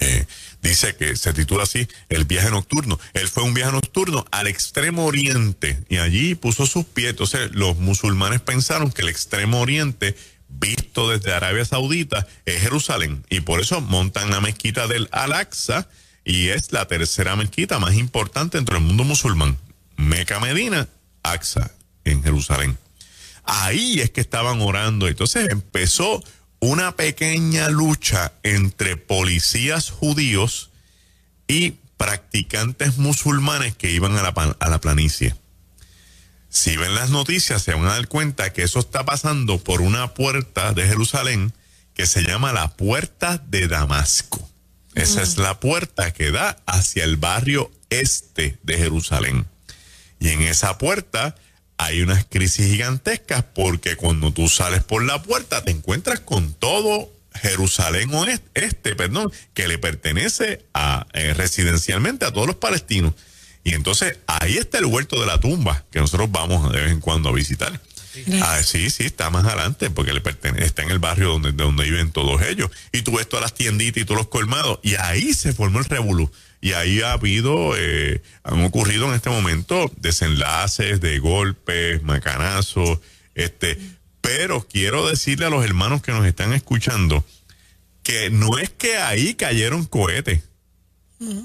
[0.00, 0.26] eh,
[0.60, 2.98] dice que se titula así, el viaje nocturno.
[3.14, 7.10] Él fue un viaje nocturno al extremo oriente y allí puso sus pies.
[7.10, 10.16] Entonces los musulmanes pensaron que el extremo oriente
[10.48, 13.24] visto desde Arabia Saudita es Jerusalén.
[13.30, 15.88] Y por eso montan la mezquita del Al-Aqsa
[16.24, 19.58] y es la tercera mezquita más importante dentro del mundo musulmán.
[19.96, 20.88] Meca Medina,
[21.22, 21.70] Aqsa,
[22.04, 22.76] en Jerusalén.
[23.46, 25.08] Ahí es que estaban orando.
[25.08, 26.22] Entonces empezó
[26.60, 30.70] una pequeña lucha entre policías judíos
[31.48, 35.34] y practicantes musulmanes que iban a la, a la planicie
[36.56, 40.14] si ven las noticias se van a dar cuenta que eso está pasando por una
[40.14, 41.52] puerta de Jerusalén
[41.94, 44.48] que se llama la puerta de Damasco.
[44.94, 49.46] Esa es la puerta que da hacia el barrio este de Jerusalén.
[50.18, 51.36] Y en esa puerta
[51.78, 57.12] hay unas crisis gigantescas porque cuando tú sales por la puerta te encuentras con todo
[57.34, 58.10] Jerusalén
[58.54, 63.14] este, perdón, que le pertenece a, eh, residencialmente a todos los palestinos.
[63.62, 67.00] Y entonces ahí está el huerto de la tumba que nosotros vamos de vez en
[67.00, 67.80] cuando a visitar.
[68.40, 71.84] Ah, sí, sí, está más adelante porque le pertenece, está en el barrio donde, donde
[71.84, 72.70] viven todos ellos.
[72.92, 74.78] Y tú ves todas las tienditas y todos los colmados.
[74.82, 76.30] Y ahí se formó el revolú.
[76.66, 82.98] Y ahí ha habido, eh, han ocurrido en este momento desenlaces de golpes, macanazos,
[83.36, 83.78] este.
[84.20, 87.24] Pero quiero decirle a los hermanos que nos están escuchando
[88.02, 90.42] que no es que ahí cayeron cohetes.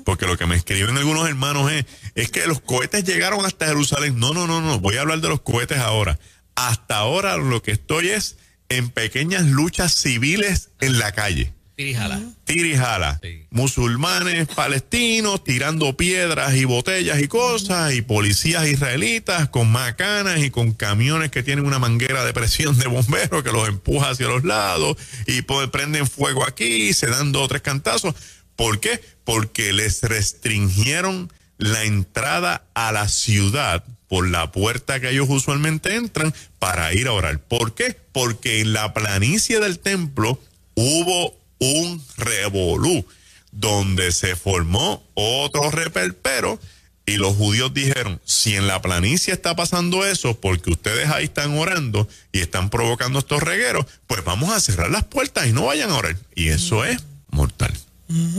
[0.06, 4.18] Porque lo que me escriben algunos hermanos es, es que los cohetes llegaron hasta Jerusalén.
[4.18, 6.18] No, no, no, no, voy a hablar de los cohetes ahora.
[6.56, 8.38] Hasta ahora lo que estoy es
[8.70, 11.54] en pequeñas luchas civiles en la calle.
[11.82, 12.22] Tirijala.
[12.46, 13.20] Tirijala.
[13.50, 20.74] Musulmanes, palestinos, tirando piedras y botellas y cosas, y policías israelitas con macanas y con
[20.74, 24.96] camiones que tienen una manguera de presión de bomberos que los empuja hacia los lados,
[25.26, 28.14] y prenden fuego aquí, se dan dos o tres cantazos.
[28.56, 29.02] ¿Por qué?
[29.24, 36.32] Porque les restringieron la entrada a la ciudad por la puerta que ellos usualmente entran
[36.60, 37.40] para ir a orar.
[37.40, 37.98] ¿Por qué?
[38.12, 40.40] Porque en la planicie del templo
[40.76, 43.06] hubo un revolú
[43.52, 46.60] donde se formó otro reperpero
[47.06, 51.58] y los judíos dijeron, si en la planicie está pasando eso, porque ustedes ahí están
[51.58, 55.92] orando y están provocando estos regueros, pues vamos a cerrar las puertas y no vayan
[55.92, 56.18] a orar.
[56.36, 57.74] Y eso es mortal.
[58.08, 58.38] Eso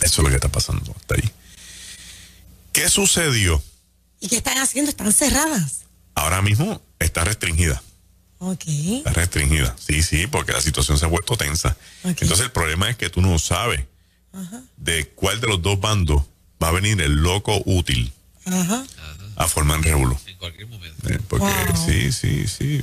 [0.00, 1.30] es lo que está pasando hasta ahí.
[2.72, 3.62] ¿Qué sucedió?
[4.20, 4.90] ¿Y qué están haciendo?
[4.90, 5.84] ¿Están cerradas?
[6.14, 7.82] Ahora mismo está restringida.
[8.38, 8.64] Ok.
[8.66, 9.74] Está restringida.
[9.78, 11.76] Sí, sí, porque la situación se ha vuelto tensa.
[12.04, 13.84] Entonces el problema es que tú no sabes
[14.76, 16.22] de cuál de los dos bandos
[16.62, 18.12] va a venir el loco útil
[19.36, 20.18] a formar revuelo.
[20.26, 21.08] En cualquier momento.
[21.08, 21.46] Eh, porque
[21.86, 22.80] sí, sí, sí.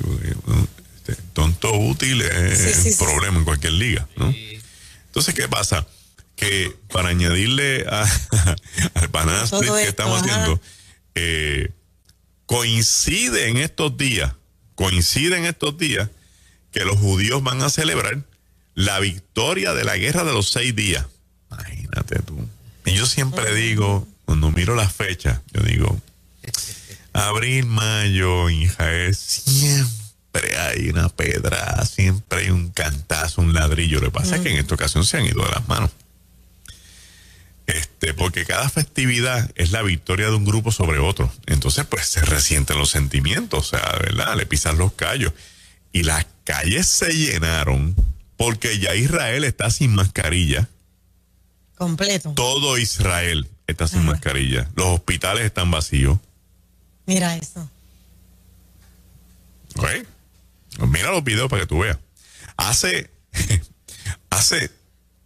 [0.96, 4.34] Este, tonto útil es un problema en cualquier liga, ¿no?
[5.06, 5.86] Entonces, ¿qué pasa?
[6.36, 8.04] que para añadirle a,
[8.94, 10.60] al banana que estamos haciendo,
[11.14, 11.70] eh,
[12.46, 14.32] coincide en estos días,
[14.74, 16.10] coincide en estos días
[16.72, 18.22] que los judíos van a celebrar
[18.74, 21.06] la victoria de la guerra de los seis días.
[21.50, 22.36] Imagínate tú.
[22.84, 26.00] Y yo siempre digo, cuando miro las fechas, yo digo,
[27.12, 34.00] abril, mayo, hija, siempre hay una pedra, siempre hay un cantazo, un ladrillo.
[34.00, 35.90] Lo que pasa es que en esta ocasión se han ido de las manos.
[37.66, 41.32] Este, porque cada festividad es la victoria de un grupo sobre otro.
[41.46, 44.36] Entonces, pues se resienten los sentimientos, o sea, ¿verdad?
[44.36, 45.32] Le pisan los callos.
[45.92, 47.94] Y las calles se llenaron
[48.36, 50.68] porque ya Israel está sin mascarilla.
[51.76, 52.32] Completo.
[52.34, 54.68] Todo Israel está sin mascarilla.
[54.74, 56.18] Los hospitales están vacíos.
[57.06, 57.68] Mira eso.
[59.76, 59.88] ¿Ok?
[60.88, 61.98] Mira los videos para que tú veas.
[62.56, 63.10] Hace,
[64.30, 64.70] hace,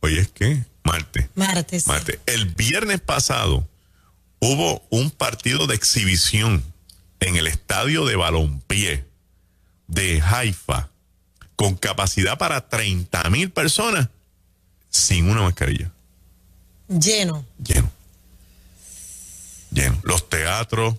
[0.01, 1.29] oye, es que martes.
[1.35, 1.87] Martes.
[1.87, 2.18] Martes.
[2.27, 3.66] El viernes pasado
[4.40, 6.62] hubo un partido de exhibición
[7.20, 9.05] en el estadio de balompié
[9.87, 10.88] de Haifa
[11.57, 14.09] con capacidad para 30 mil personas
[14.90, 15.90] sin una mascarilla.
[16.88, 17.44] Lleno.
[17.62, 17.90] Lleno.
[19.70, 19.98] Lleno.
[20.03, 20.94] Los teatros,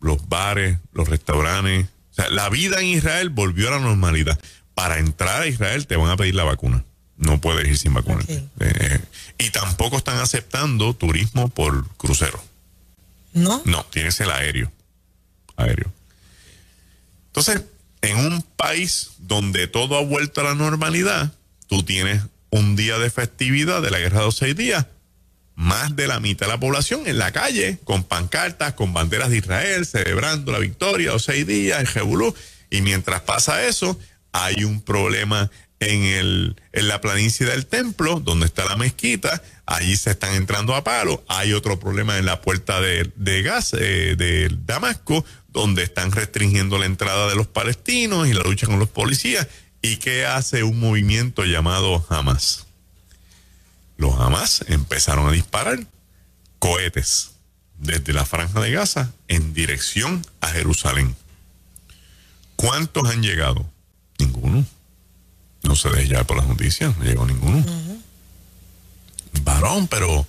[0.00, 1.86] los bares, los restaurantes.
[2.12, 4.38] O sea, la vida en Israel volvió a la normalidad.
[4.74, 6.84] Para entrar a Israel te van a pedir la vacuna.
[7.18, 8.24] No puedes ir sin vacuna.
[8.28, 9.00] Eh,
[9.38, 12.42] y tampoco están aceptando turismo por crucero.
[13.32, 13.60] ¿No?
[13.64, 14.72] No, tienes el aéreo.
[15.56, 15.92] Aéreo.
[17.26, 17.62] Entonces,
[18.02, 21.32] en un país donde todo ha vuelto a la normalidad,
[21.66, 24.86] tú tienes un día de festividad de la guerra de los seis días,
[25.54, 29.38] más de la mitad de la población en la calle, con pancartas, con banderas de
[29.38, 32.34] Israel, celebrando la victoria, los seis días, el Jebulú.
[32.70, 33.98] Y mientras pasa eso,
[34.32, 35.50] hay un problema
[35.80, 40.74] en, el, en la planicie del templo, donde está la mezquita, allí se están entrando
[40.74, 41.24] a palo.
[41.28, 46.78] Hay otro problema en la puerta de, de gas eh, de Damasco, donde están restringiendo
[46.78, 49.46] la entrada de los palestinos y la lucha con los policías.
[49.80, 52.66] ¿Y qué hace un movimiento llamado Hamas?
[53.96, 55.86] Los Hamas empezaron a disparar
[56.58, 57.32] cohetes
[57.78, 61.14] desde la franja de Gaza en dirección a Jerusalén.
[62.56, 63.70] ¿Cuántos han llegado?
[64.18, 64.66] Ninguno.
[65.68, 67.62] No se deje llevar por las noticias, no llegó ninguno.
[69.44, 70.26] Varón, pero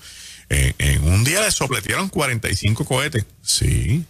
[0.49, 3.25] eh, en un día le sopletearon 45 cohetes.
[3.41, 4.05] Sí.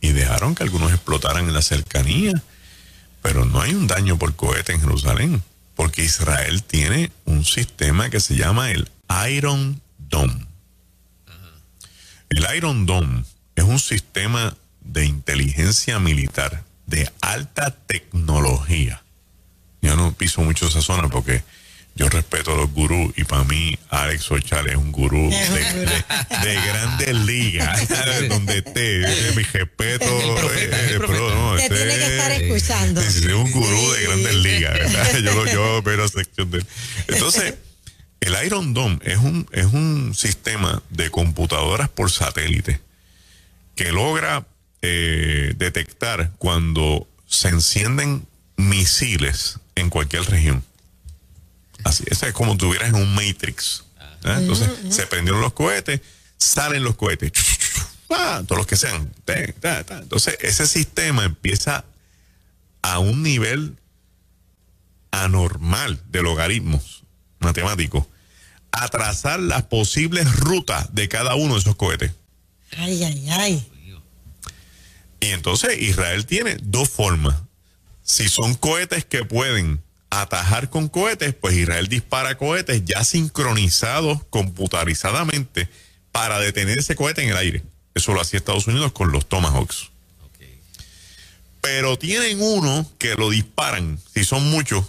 [0.00, 2.40] Y dejaron que algunos explotaran en la cercanía.
[3.22, 5.42] Pero no hay un daño por cohete en Jerusalén.
[5.74, 8.88] Porque Israel tiene un sistema que se llama el
[9.28, 10.46] Iron Dome.
[12.28, 13.24] El Iron Dome
[13.56, 19.02] es un sistema de inteligencia militar de alta tecnología.
[19.82, 21.42] Yo no piso mucho esa zona porque
[21.94, 25.90] yo respeto a los gurús y para mí Alex Ochal es un gurú de, gurú.
[25.90, 27.88] de- de grandes ligas,
[28.28, 30.06] donde esté, eh, mi respeto.
[30.36, 33.00] Profeta, eh, pero no, Te este tiene que estar es- escuchando.
[33.00, 35.18] es un gurú de grandes ligas, ¿verdad?
[35.24, 36.66] Yo, yo veo la sección de él.
[37.08, 37.54] Entonces,
[38.20, 42.80] el Iron Dome es un, es un sistema de computadoras por satélite
[43.74, 44.46] que logra
[44.82, 50.64] eh, detectar cuando se encienden misiles en cualquier región.
[51.84, 53.84] Así, eso es como tuvieras en un Matrix.
[54.24, 54.34] ¿eh?
[54.38, 56.00] Entonces, se prendieron los cohetes,
[56.36, 57.32] salen los cohetes,
[58.10, 58.42] ¡ah!
[58.46, 59.12] todos los que sean.
[59.26, 61.84] Entonces, ese sistema empieza
[62.82, 63.76] a un nivel
[65.10, 67.04] anormal de logaritmos
[67.40, 68.06] matemáticos
[68.72, 72.12] a trazar las posibles rutas de cada uno de esos cohetes.
[72.76, 73.68] Ay, ay, ay.
[75.20, 77.34] Y entonces Israel tiene dos formas.
[78.08, 85.68] Si son cohetes que pueden atajar con cohetes, pues Israel dispara cohetes ya sincronizados computarizadamente
[86.10, 87.62] para detener ese cohete en el aire.
[87.94, 89.90] Eso lo hacía Estados Unidos con los Tomahawks.
[91.60, 94.86] Pero tienen uno que lo disparan, si son muchos,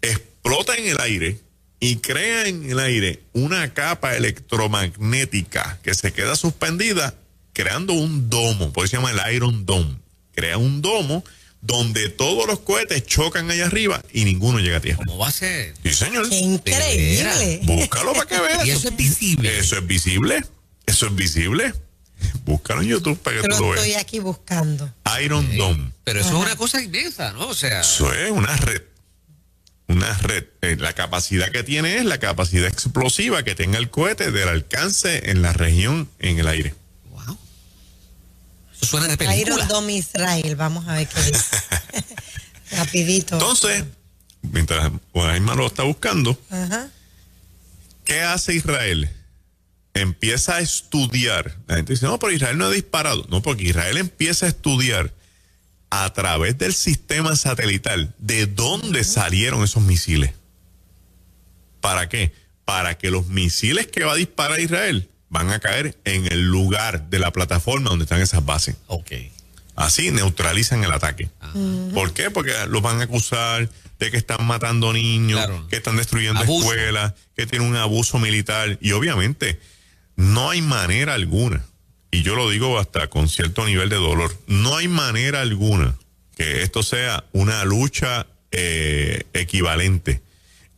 [0.00, 1.40] explota en el aire
[1.78, 7.16] y crea en el aire una capa electromagnética que se queda suspendida
[7.52, 9.98] creando un domo, por eso se llama el Iron Dome.
[10.34, 11.22] Crea un domo
[11.62, 14.98] donde todos los cohetes chocan allá arriba y ninguno llega a tierra.
[15.06, 15.74] ¿Cómo va a ser?
[15.82, 16.28] Sí, señor.
[16.28, 17.60] Qué increíble.
[17.62, 18.66] Búscalo para que veas.
[18.66, 19.58] Y eso es visible.
[19.58, 20.44] Eso es visible.
[20.86, 21.72] Eso es visible.
[22.44, 24.02] Búscalo en YouTube para que Yo tú lo lo estoy veas.
[24.02, 24.92] aquí buscando.
[25.22, 25.92] Iron Dome.
[26.04, 27.48] Pero eso es una cosa inmensa, ¿no?
[27.48, 28.82] O sea, Eso es una red.
[29.88, 30.44] Una red.
[30.62, 35.30] Eh, la capacidad que tiene es la capacidad explosiva que tenga el cohete del alcance
[35.30, 36.74] en la región en el aire.
[38.86, 39.66] Suena de Iron película.
[39.66, 40.56] Dome Israel.
[40.56, 41.56] Vamos a ver qué dice.
[42.76, 43.34] Rapidito.
[43.34, 43.84] Entonces,
[44.42, 46.88] mientras Guadaima lo está buscando, Ajá.
[48.04, 49.10] ¿qué hace Israel?
[49.94, 51.58] Empieza a estudiar.
[51.66, 53.26] La gente dice, no, pero Israel no ha disparado.
[53.28, 55.12] No, porque Israel empieza a estudiar
[55.90, 60.32] a través del sistema satelital de dónde salieron esos misiles.
[61.82, 62.32] ¿Para qué?
[62.64, 67.08] Para que los misiles que va a disparar Israel van a caer en el lugar
[67.08, 68.76] de la plataforma donde están esas bases.
[68.86, 69.12] Ok.
[69.74, 71.30] Así neutralizan el ataque.
[71.94, 72.30] ¿Por qué?
[72.30, 75.66] Porque los van a acusar de que están matando niños, Claro.
[75.68, 76.72] que están destruyendo Abuso.
[76.74, 78.76] escuelas, que tienen un abuso militar.
[78.82, 79.58] Y obviamente
[80.16, 81.64] no hay manera alguna,
[82.10, 85.96] y yo lo digo hasta con cierto nivel de dolor, no hay manera alguna
[86.36, 90.20] que esto sea una lucha eh, equivalente.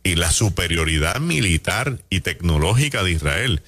[0.03, 3.61] Y la superioridad militar y tecnológica de Israel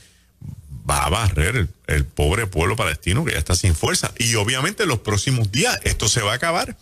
[0.90, 4.12] va a barrer el, pobre pueblo palestino que ya está sin fuerza.
[4.18, 6.78] Y obviamente en los próximos días esto se va a acabar.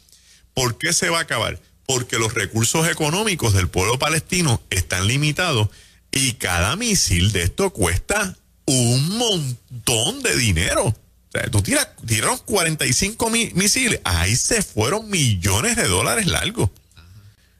[0.53, 1.59] ¿Por qué se va a acabar?
[1.85, 5.69] Porque los recursos económicos del pueblo palestino están limitados
[6.11, 10.85] y cada misil de esto cuesta un montón de dinero.
[10.85, 16.69] O sea, tú tiras, tiraron 45 mi- misiles, ahí se fueron millones de dólares largos.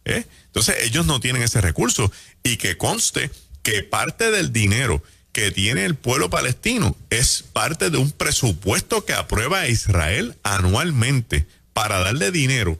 [0.05, 0.25] ¿eh?
[0.45, 2.11] Entonces ellos no tienen ese recurso
[2.43, 3.29] y que conste
[3.61, 5.03] que parte del dinero
[5.35, 11.99] que tiene el pueblo palestino es parte de un presupuesto que aprueba Israel anualmente para
[11.99, 12.79] darle dinero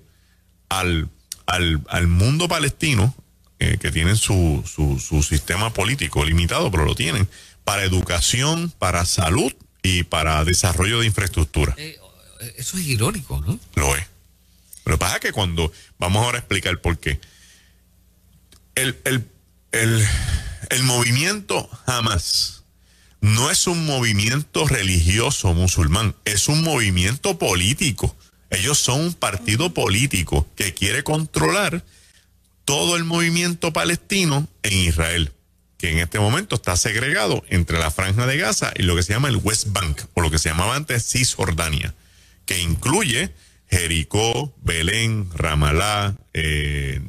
[0.70, 1.10] al,
[1.48, 3.14] al, al mundo palestino,
[3.60, 7.28] eh, que tienen su, su, su sistema político limitado, pero lo tienen,
[7.66, 9.52] para educación, para salud
[9.84, 11.74] y para desarrollo de infraestructura.
[11.76, 12.00] Eh,
[12.56, 13.60] eso es irónico, ¿no?
[13.76, 14.08] Lo es.
[14.86, 17.20] Pero lo que pasa es que cuando, vamos ahora a explicar por qué.
[18.76, 19.28] El, el,
[19.74, 20.08] el,
[20.70, 22.64] el movimiento Hamas
[23.22, 28.16] no es un movimiento religioso musulmán, es un movimiento político.
[28.52, 31.84] Ellos son un partido político que quiere controlar
[32.66, 35.34] todo el movimiento palestino en Israel,
[35.78, 39.14] que en este momento está segregado entre la franja de Gaza y lo que se
[39.14, 41.96] llama el West Bank, o lo que se llamaba antes Cisjordania,
[42.46, 43.34] que incluye
[43.70, 47.02] Jericó, Belén, Ramalá, eh,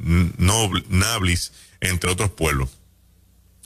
[1.79, 2.76] entre otros pueblos.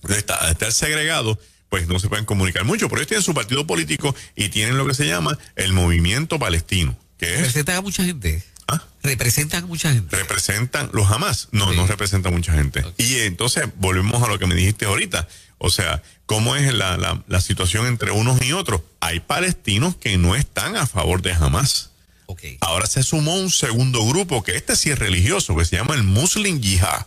[0.09, 1.39] Está, estar segregado,
[1.69, 4.85] pues no se pueden comunicar mucho, pero ellos tienen su partido político y tienen lo
[4.85, 8.43] que se llama el movimiento palestino, que es Representan a mucha gente.
[8.67, 8.83] ¿ah?
[9.03, 10.15] Representan a mucha gente.
[10.15, 11.47] representan los Hamas.
[11.51, 11.77] No, Sí.
[11.77, 12.83] no representa mucha gente.
[12.97, 15.27] Y entonces volvemos a lo que me dijiste ahorita.
[15.59, 18.81] O sea, ¿cómo es la, la, la situación entre unos y otros?
[18.99, 21.91] Hay palestinos que no están a favor de Hamas.
[22.25, 22.41] Ok.
[22.61, 26.03] Ahora se sumó un segundo grupo, que este sí es religioso, que se llama el
[26.03, 27.05] Muslim Jihad,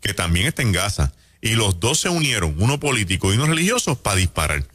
[0.00, 1.12] que también está en Gaza.
[1.42, 4.66] Y los dos se unieron, uno político y uno religioso, para disparar.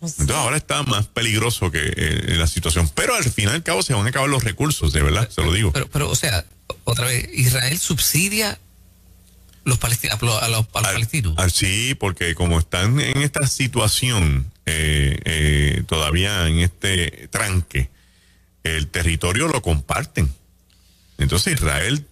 [0.00, 2.88] Entonces ahora está más peligroso que eh, la situación.
[2.94, 5.42] Pero al final y al cabo se van a acabar los recursos, de verdad, se
[5.42, 5.72] lo digo.
[5.72, 6.44] Pero, pero, o sea,
[6.84, 8.58] otra vez, Israel subsidia
[9.64, 11.34] los palesti- a los, a los- a los Al- palestinos.
[11.36, 17.90] al- sí, porque como están en esta situación, eh, eh, todavía en este tranque,
[18.62, 20.32] el territorio lo comparten.
[21.18, 22.06] Entonces Israel,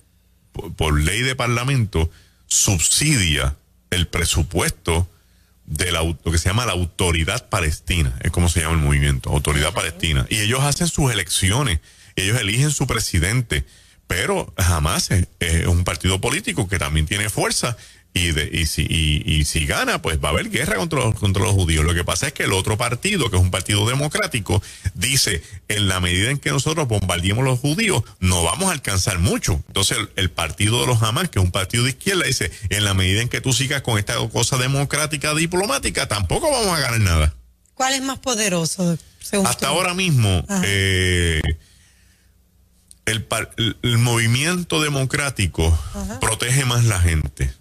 [0.52, 2.10] por, por ley de parlamento,
[2.48, 3.54] subsidia
[3.90, 5.08] el presupuesto
[5.66, 9.30] de la, lo que se llama la autoridad palestina, es como se llama el movimiento,
[9.30, 10.26] autoridad palestina.
[10.28, 11.80] Y ellos hacen sus elecciones,
[12.14, 13.64] ellos eligen su presidente,
[14.06, 17.76] pero jamás es, es un partido político que también tiene fuerza
[18.16, 21.14] y, de, y, si, y, y si gana, pues va a haber guerra contra los,
[21.16, 21.84] contra los judíos.
[21.84, 24.62] Lo que pasa es que el otro partido, que es un partido democrático,
[24.94, 29.62] dice, en la medida en que nosotros bombardeemos los judíos, no vamos a alcanzar mucho.
[29.68, 32.86] Entonces el, el partido de los Hamas, que es un partido de izquierda, dice, en
[32.86, 37.00] la medida en que tú sigas con esta cosa democrática diplomática, tampoco vamos a ganar
[37.00, 37.34] nada.
[37.74, 38.96] ¿Cuál es más poderoso?
[39.20, 41.42] según Hasta ahora mismo, eh,
[43.04, 45.78] el movimiento democrático
[46.20, 47.52] protege más la gente.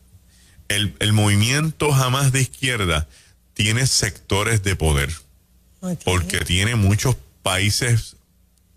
[0.68, 3.08] El, el movimiento jamás de izquierda
[3.54, 5.10] tiene sectores de poder,
[6.04, 8.16] porque tiene muchos países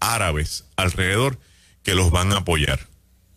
[0.00, 1.38] árabes alrededor
[1.82, 2.86] que los van a apoyar.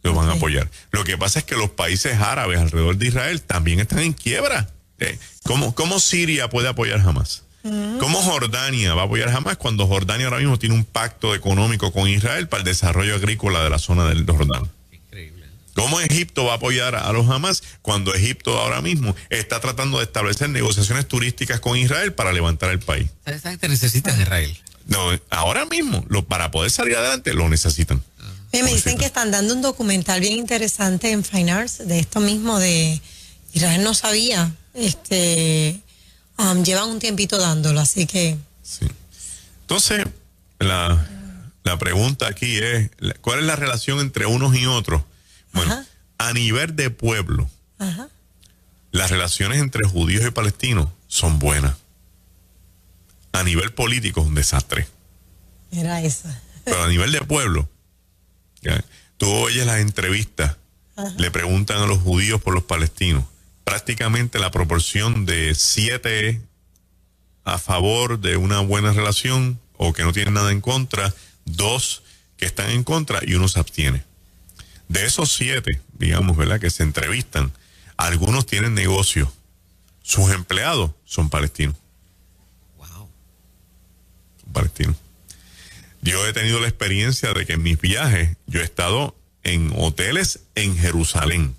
[0.04, 0.70] Los van a apoyar.
[0.92, 4.70] Lo que pasa es que los países árabes alrededor de Israel también están en quiebra.
[5.00, 7.44] Eh, ¿Cómo, cómo Siria puede apoyar jamás?
[7.64, 12.08] ¿Cómo Jordania va a apoyar jamás cuando Jordania ahora mismo tiene un pacto económico con
[12.08, 14.64] Israel para el desarrollo agrícola de la zona del Jordán?
[15.76, 20.04] ¿Cómo Egipto va a apoyar a los Hamas cuando Egipto ahora mismo está tratando de
[20.04, 23.10] establecer negociaciones turísticas con Israel para levantar el país?
[23.26, 24.58] Esa gente necesita a Israel.
[24.88, 25.00] No,
[25.30, 28.04] ahora mismo, lo, para poder salir adelante, lo necesitan.
[28.52, 32.60] Me dicen que están dando un documental bien interesante en Fine Arts de esto mismo
[32.60, 33.00] de
[33.54, 34.52] Israel no sabía.
[34.74, 35.80] Este
[36.38, 38.86] um, llevan un tiempito dándolo, así que Sí.
[39.62, 40.06] Entonces,
[40.60, 41.08] la,
[41.64, 42.90] la pregunta aquí es,
[43.22, 45.02] ¿cuál es la relación entre unos y otros?
[45.54, 45.86] Bueno, Ajá.
[46.18, 47.50] a nivel de pueblo,
[47.80, 48.10] ajá.
[48.92, 51.76] las relaciones entre judíos y palestinos son buenas.
[53.34, 54.88] A nivel político es un desastre.
[55.72, 56.42] Era esa.
[56.64, 57.70] Pero a nivel de pueblo,
[58.62, 58.84] ¿ya?
[59.18, 60.58] tú oyes las entrevistas,
[61.18, 63.24] le preguntan a los judíos por los palestinos.
[63.64, 66.42] Prácticamente la proporción de siete
[67.44, 71.14] a favor de una buena relación o que no tienen nada en contra,
[71.46, 72.04] dos
[72.38, 74.04] que están en contra y uno se abstiene.
[74.92, 76.60] De esos siete, digamos, ¿verdad?
[76.60, 77.54] Que se entrevistan,
[77.96, 79.32] algunos tienen negocio.
[80.04, 81.78] Sus empleados son palestinos.
[82.76, 83.10] Wow.
[84.42, 84.98] Son palestinos.
[86.02, 90.42] Yo he tenido la experiencia de que en mis viajes yo he estado en hoteles
[90.56, 91.56] en Jerusalén,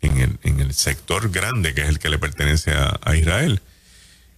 [0.00, 3.60] en el, en el sector grande que es el que le pertenece a, a Israel.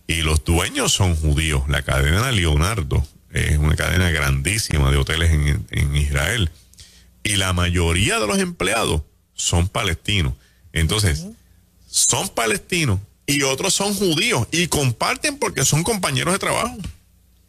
[0.08, 1.68] Y los dueños son judíos.
[1.68, 6.50] La cadena Leonardo es una cadena grandísima de hoteles en, en Israel.
[7.24, 9.02] Y la mayoría de los empleados
[9.34, 10.34] son palestinos.
[10.72, 11.26] Entonces,
[11.88, 16.76] son palestinos y otros son judíos y comparten porque son compañeros de trabajo.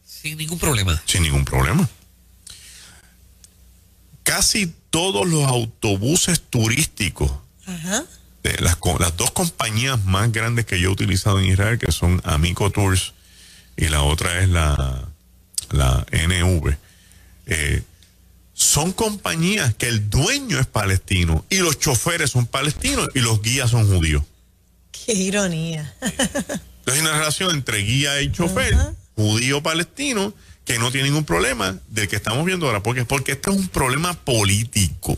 [0.06, 1.02] Sin ningún problema.
[1.06, 1.88] Sin ningún problema.
[4.24, 7.32] Casi todos los autobuses turísticos
[8.44, 12.22] de las, las dos compañías más grandes que yo he utilizado en Israel, que son
[12.24, 13.14] Amico Tours
[13.78, 15.10] y la otra es la,
[15.72, 16.76] la NV,
[17.48, 17.84] eh,
[18.56, 23.70] son compañías que el dueño es palestino y los choferes son palestinos y los guías
[23.70, 24.24] son judíos.
[24.92, 25.94] Qué ironía.
[26.02, 28.74] Entonces hay una relación entre guía y chofer,
[29.18, 30.34] judío-palestino,
[30.64, 32.82] que no tiene ningún problema del que estamos viendo ahora.
[32.82, 35.18] Porque, porque este es un problema político.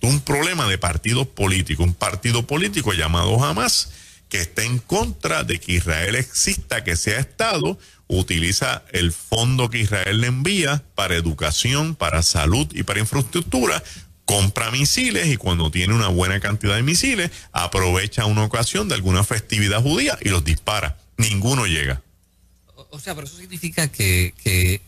[0.00, 1.86] Un problema de partidos políticos.
[1.86, 3.90] Un partido político llamado Hamas,
[4.30, 7.78] que está en contra de que Israel exista, que sea Estado,
[8.18, 13.82] utiliza el fondo que Israel le envía para educación, para salud y para infraestructura,
[14.24, 19.24] compra misiles y cuando tiene una buena cantidad de misiles, aprovecha una ocasión de alguna
[19.24, 20.96] festividad judía y los dispara.
[21.16, 22.02] Ninguno llega.
[22.76, 24.80] O, o sea, pero eso significa que, que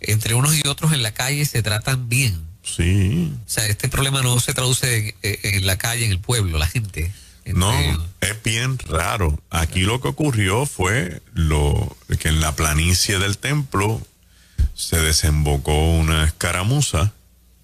[0.00, 2.46] entre unos y otros en la calle se tratan bien.
[2.62, 3.32] Sí.
[3.46, 6.66] O sea, este problema no se traduce en, en la calle, en el pueblo, la
[6.66, 7.12] gente.
[7.54, 7.72] No,
[8.20, 9.38] es bien raro.
[9.50, 14.00] Aquí lo que ocurrió fue lo que en la planicie del templo
[14.74, 17.12] se desembocó una escaramuza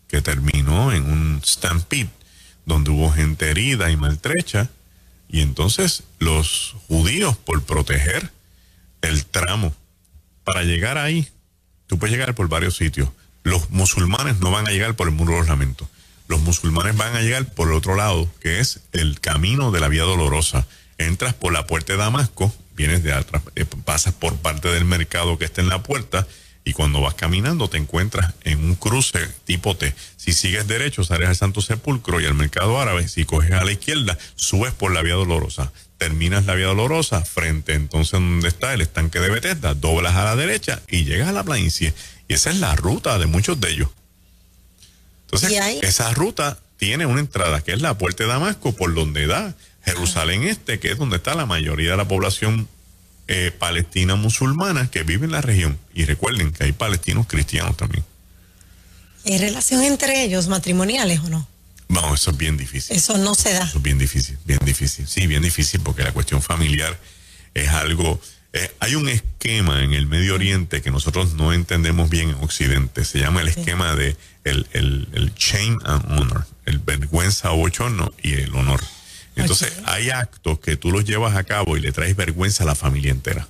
[0.09, 2.11] que terminó en un stampede
[2.67, 4.71] donde hubo gente herida y maltrecha.
[5.29, 8.31] Y entonces los judíos por proteger
[9.03, 9.75] el tramo
[10.45, 11.29] para llegar ahí
[11.87, 13.09] tú puedes llegar por varios sitios.
[13.43, 15.89] Los musulmanes no van a llegar por el muro de los lamentos
[16.29, 19.89] los musulmanes van a llegar por el otro lado, que es el camino de la
[19.89, 20.67] vía dolorosa.
[20.99, 25.39] Entras por la puerta de Damasco, vienes de atrás, eh, pasas por parte del mercado
[25.39, 26.27] que está en la puerta
[26.65, 29.95] y cuando vas caminando te encuentras en un cruce tipo T.
[30.17, 33.07] Si sigues derecho, sales al Santo Sepulcro y al mercado árabe.
[33.07, 35.73] Si coges a la izquierda, subes por la vía dolorosa.
[35.99, 40.37] Terminas la vía dolorosa frente entonces donde está el estanque de Bethesda, doblas a la
[40.37, 41.93] derecha y llegas a la planicie.
[42.29, 43.91] Y esa es la ruta de muchos de ellos.
[45.43, 49.55] Entonces, esa ruta tiene una entrada que es la puerta de Damasco, por donde da
[49.85, 52.69] Jerusalén Este, que es donde está la mayoría de la población
[53.27, 55.79] eh, palestina musulmana que vive en la región.
[55.95, 58.05] Y recuerden que hay palestinos cristianos también.
[59.27, 61.49] ¿Hay relación entre ellos, matrimoniales o no?
[61.89, 62.97] Vamos, eso es bien difícil.
[62.97, 63.65] Eso no se da.
[63.65, 65.07] Eso es bien difícil, bien difícil.
[65.07, 66.99] Sí, bien difícil porque la cuestión familiar
[67.55, 68.21] es algo...
[68.57, 73.05] eh, hay un esquema en el Medio Oriente que nosotros no entendemos bien en Occidente.
[73.05, 78.13] Se llama el esquema de el, el, el shame and honor, el vergüenza o bochorno
[78.23, 78.81] y el honor.
[79.35, 82.77] Entonces, hay actos que tú los llevas a cabo y le traes vergüenza a la
[82.77, 83.49] familia entera.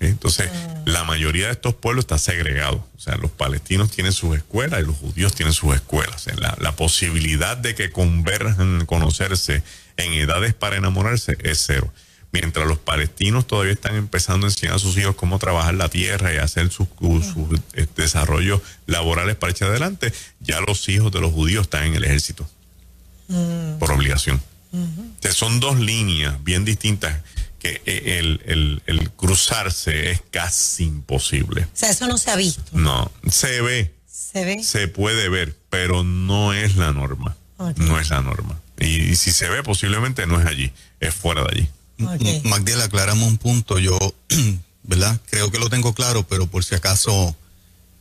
[0.00, 0.06] ¿Sí?
[0.06, 0.48] Entonces,
[0.84, 2.86] la mayoría de estos pueblos está segregado.
[2.96, 6.14] O sea, los palestinos tienen sus escuelas y los judíos tienen sus escuelas.
[6.14, 9.64] O sea, la, la posibilidad de que converjan, conocerse
[9.96, 11.92] en edades para enamorarse es cero.
[12.30, 16.34] Mientras los palestinos todavía están empezando a enseñar a sus hijos cómo trabajar la tierra
[16.34, 21.32] y hacer sus, sus eh, desarrollos laborales para echar adelante, ya los hijos de los
[21.32, 22.48] judíos están en el ejército
[23.78, 24.42] por obligación.
[25.32, 27.22] Son dos líneas bien distintas
[27.58, 31.62] que eh, el, el- el cruzarse es casi imposible.
[31.64, 32.62] O sea, eso no se ha visto.
[32.72, 34.62] No, se ve, ¿Se ve?
[34.62, 37.36] se puede ver, pero no es la norma.
[37.76, 38.60] No es la norma.
[38.78, 41.68] Y, y si se ve, posiblemente no es allí, es fuera de allí.
[42.00, 42.20] Ok.
[42.20, 43.78] M- Magdiel, aclaramos un punto.
[43.78, 43.98] Yo,
[44.84, 45.20] ¿verdad?
[45.30, 47.36] Creo que lo tengo claro, pero por si acaso,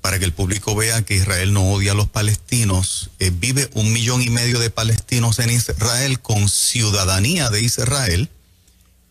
[0.01, 3.91] para que el público vea que Israel no odia a los palestinos, eh, vive un
[3.91, 8.29] millón y medio de palestinos en Israel con ciudadanía de Israel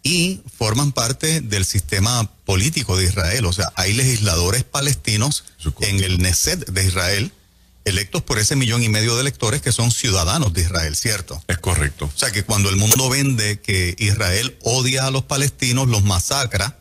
[0.03, 3.45] y forman parte del sistema político de Israel.
[3.47, 5.45] O sea, hay legisladores palestinos
[5.81, 7.33] en el Neset de Israel,
[7.87, 11.41] electos por ese millón y medio de electores que son ciudadanos de Israel, ¿cierto?
[11.47, 12.11] Es correcto.
[12.13, 16.79] O sea que cuando el mundo vende que Israel odia a los palestinos, los masacra,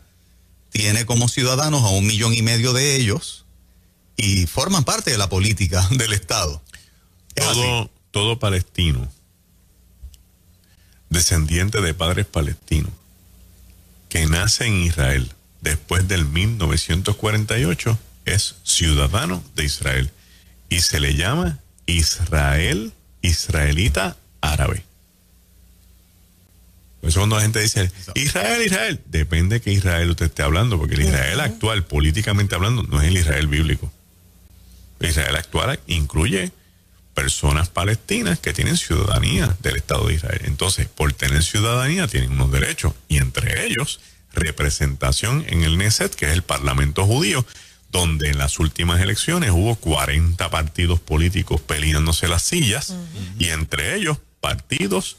[0.70, 3.46] tiene como ciudadanos a un millón y medio de ellos
[4.16, 6.60] y forman parte de la política del Estado.
[7.36, 7.60] Es así.
[7.60, 9.08] Todo, todo palestino,
[11.08, 12.90] descendiente de padres palestinos,
[14.08, 20.10] que nace en Israel después del 1948, es ciudadano de Israel
[20.68, 22.92] y se le llama Israel,
[23.22, 24.84] israelita árabe.
[27.00, 30.78] Por eso cuando la gente dice Israel, Israel, depende de qué Israel usted esté hablando,
[30.78, 33.92] porque el Israel actual, políticamente hablando, no es el Israel bíblico.
[34.98, 36.50] El Israel actual incluye
[37.14, 40.42] personas palestinas que tienen ciudadanía del Estado de Israel.
[40.44, 44.00] Entonces, por tener ciudadanía tienen unos derechos y entre ellos
[44.32, 47.44] representación en el Neset, que es el Parlamento judío,
[47.96, 52.94] donde en las últimas elecciones hubo 40 partidos políticos peleándose las sillas
[53.38, 55.16] y entre ellos partidos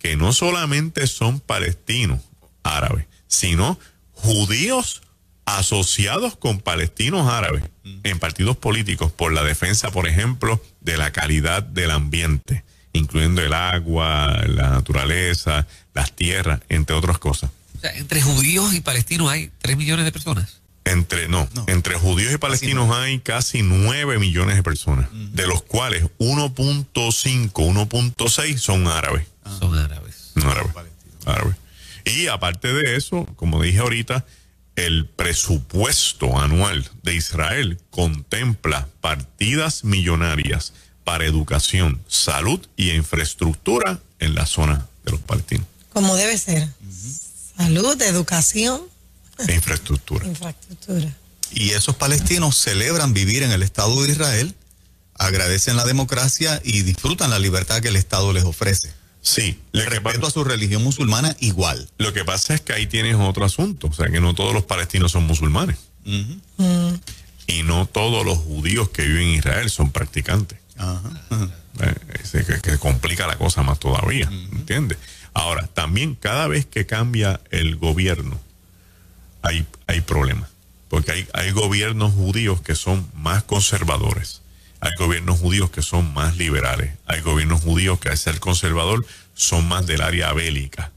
[0.00, 2.20] que no solamente son palestinos
[2.64, 3.78] árabes, sino
[4.10, 5.02] judíos
[5.44, 7.62] asociados con palestinos árabes
[8.02, 13.52] en partidos políticos por la defensa, por ejemplo, de la calidad del ambiente, incluyendo el
[13.52, 17.50] agua, la naturaleza, las tierras, entre otras cosas.
[17.76, 20.60] O sea, entre judíos y palestinos hay 3 millones de personas.
[20.86, 26.04] Entre, no, entre judíos y palestinos hay casi 9 millones de personas, de los cuales
[26.18, 29.26] 1.5, 1.6 son árabes.
[29.58, 30.32] Son árabes.
[30.36, 30.72] árabes.
[31.26, 31.56] árabes.
[32.04, 34.24] Y aparte de eso, como dije ahorita,
[34.76, 40.72] el presupuesto anual de Israel contempla partidas millonarias
[41.02, 45.66] para educación, salud y infraestructura en la zona de los palestinos.
[45.92, 46.68] Como debe ser.
[47.56, 48.82] Salud, educación.
[49.38, 50.26] E infraestructura.
[50.26, 51.14] infraestructura.
[51.52, 54.54] Y esos palestinos celebran vivir en el Estado de Israel,
[55.14, 58.92] agradecen la democracia y disfrutan la libertad que el Estado les ofrece.
[59.22, 61.88] Sí, le respeto a su religión musulmana igual.
[61.98, 64.64] Lo que pasa es que ahí tienes otro asunto, o sea que no todos los
[64.64, 65.78] palestinos son musulmanes.
[67.48, 70.58] Y no todos los judíos que viven en Israel son practicantes.
[71.80, 74.98] Eh, que, complica la cosa más todavía, ¿entiendes?
[75.34, 78.40] Ahora, también cada vez que cambia el gobierno,
[79.46, 80.50] hay, hay problemas.
[80.88, 84.42] Porque hay, hay gobiernos judíos que son más conservadores
[84.80, 86.94] hay gobiernos judíos que son más liberales.
[87.06, 90.92] Hay gobiernos judíos que al ser conservador son más del área bélica.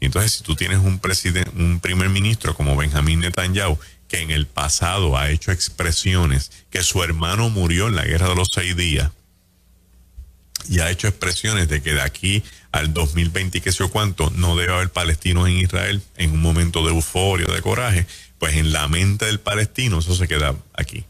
[0.00, 3.78] Y entonces si tú tienes un presidente, un primer ministro como Benjamín Netanyahu,
[4.08, 8.34] que en el pasado ha hecho expresiones que su hermano murió en la guerra de
[8.34, 9.10] los seis días,
[10.68, 12.42] y ha hecho expresiones de que de aquí
[12.72, 16.84] al 2020 y qué sé cuánto no debe haber palestinos en Israel en un momento
[16.84, 18.06] de euforia, de coraje,
[18.38, 21.04] pues en la mente del palestino eso se queda aquí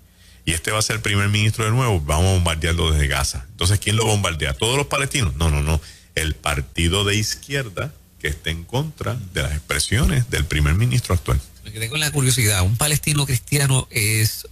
[0.44, 3.46] y este va a ser el primer ministro de nuevo, vamos a bombardearlo desde Gaza.
[3.50, 4.54] Entonces, ¿quién lo bombardea?
[4.54, 5.36] ¿Todos los palestinos?
[5.36, 5.80] No, no, no.
[6.14, 11.40] El partido de izquierda que está en contra de las expresiones del primer ministro actual.
[11.64, 12.62] Me quedé con la curiosidad.
[12.62, 14.46] ¿Un palestino cristiano es,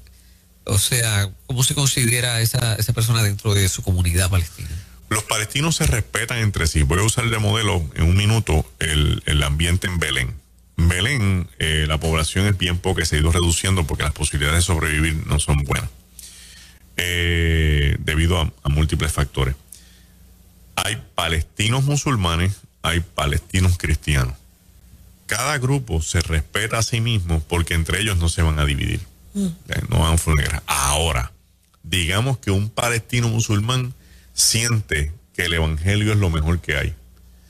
[0.64, 4.68] o sea, cómo se considera esa, esa persona dentro de su comunidad palestina?
[5.11, 6.82] Los palestinos se respetan entre sí.
[6.82, 10.34] Voy a usar de modelo en un minuto el, el ambiente en Belén.
[10.78, 14.66] Belén, eh, la población es bien poca, se ha ido reduciendo porque las posibilidades de
[14.66, 15.90] sobrevivir no son buenas,
[16.96, 19.56] eh, debido a, múltiples factores.
[20.76, 24.34] Hay palestinos musulmanes, hay palestinos cristianos.
[25.26, 29.00] Cada grupo se respeta a sí mismo porque entre ellos no se van a dividir,
[29.34, 29.46] mm.
[29.46, 31.32] eh, no van a Ahora,
[31.82, 33.94] digamos que un palestino musulmán
[34.39, 36.95] siente que el evangelio es lo mejor que hay,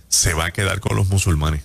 [0.09, 1.63] se va a quedar con los musulmanes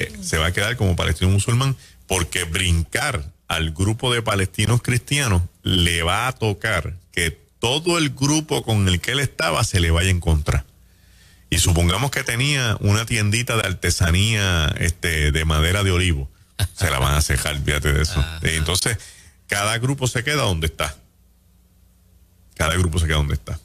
[0.00, 5.42] eh, se va a quedar como palestino musulmán porque brincar al grupo de palestinos cristianos
[5.62, 9.90] le va a tocar que todo el grupo con el que él estaba se le
[9.90, 10.64] vaya en contra.
[11.50, 16.30] Y supongamos que tenía una tiendita de artesanía este, de madera de olivo.
[16.74, 18.24] Se la van a cejar, fíjate de eso.
[18.42, 18.96] Entonces,
[19.48, 20.96] cada grupo se queda donde está.
[22.54, 23.60] Cada grupo se queda donde está.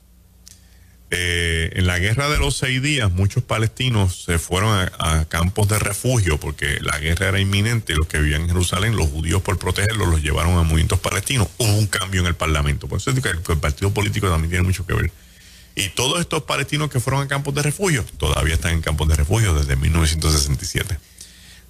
[1.12, 5.78] Eh, en la guerra de los seis días, muchos palestinos se fueron a, campos de
[5.78, 10.08] refugio porque la guerra era inminente los que vivían en Jerusalén, los judíos por protegerlos,
[10.08, 11.48] los llevaron a movimientos palestinos.
[11.58, 12.88] Hubo un cambio en el Parlamento.
[12.88, 15.12] Por eso es que el, el partido político también tiene mucho que ver.
[15.76, 19.16] Y todos estos palestinos que fueron a campos de refugio todavía están en campos de
[19.16, 20.98] refugio desde 1967.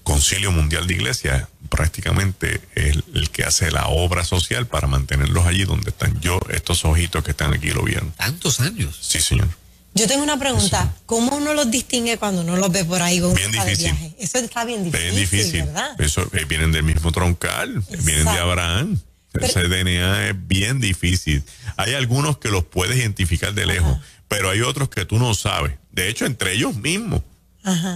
[0.06, 5.66] Concilio Mundial de Iglesias prácticamente es el que hace la obra social para mantenerlos allí
[5.66, 6.22] donde están.
[6.22, 8.12] Yo, estos ojitos que están aquí lo vieron.
[8.12, 8.98] ¿Tantos años?
[9.02, 9.48] Sí, señor.
[9.96, 10.94] Yo tengo una pregunta.
[11.08, 13.86] ¿Cómo uno los distingue cuando uno los ve por ahí con bien difícil.
[13.86, 14.16] viaje?
[14.20, 15.64] Eso está bien difícil, bien difícil.
[15.64, 16.00] ¿verdad?
[16.00, 19.00] Eso, eh, vienen del mismo troncal, vienen de Abraham.
[19.34, 21.44] Ese DNA es bien difícil.
[21.78, 23.98] Hay algunos que los puedes identificar de lejos,
[24.28, 25.74] pero hay otros que tú no sabes.
[25.92, 27.22] De hecho, entre ellos mismos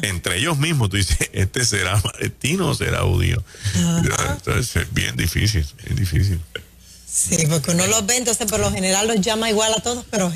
[0.01, 3.43] entre ellos mismos, tú dices, este será palestino o será judío.
[3.75, 6.39] Entonces es bien difícil, bien difícil.
[7.07, 10.31] Sí, porque uno los ve, entonces por lo general los llama igual a todos, pero...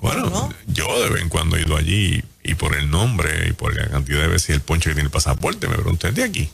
[0.00, 3.74] Bueno, yo de vez en cuando he ido allí y por el nombre y por
[3.74, 6.50] la cantidad de veces el ponche que tiene el pasaporte, me pregunté, ¿de aquí?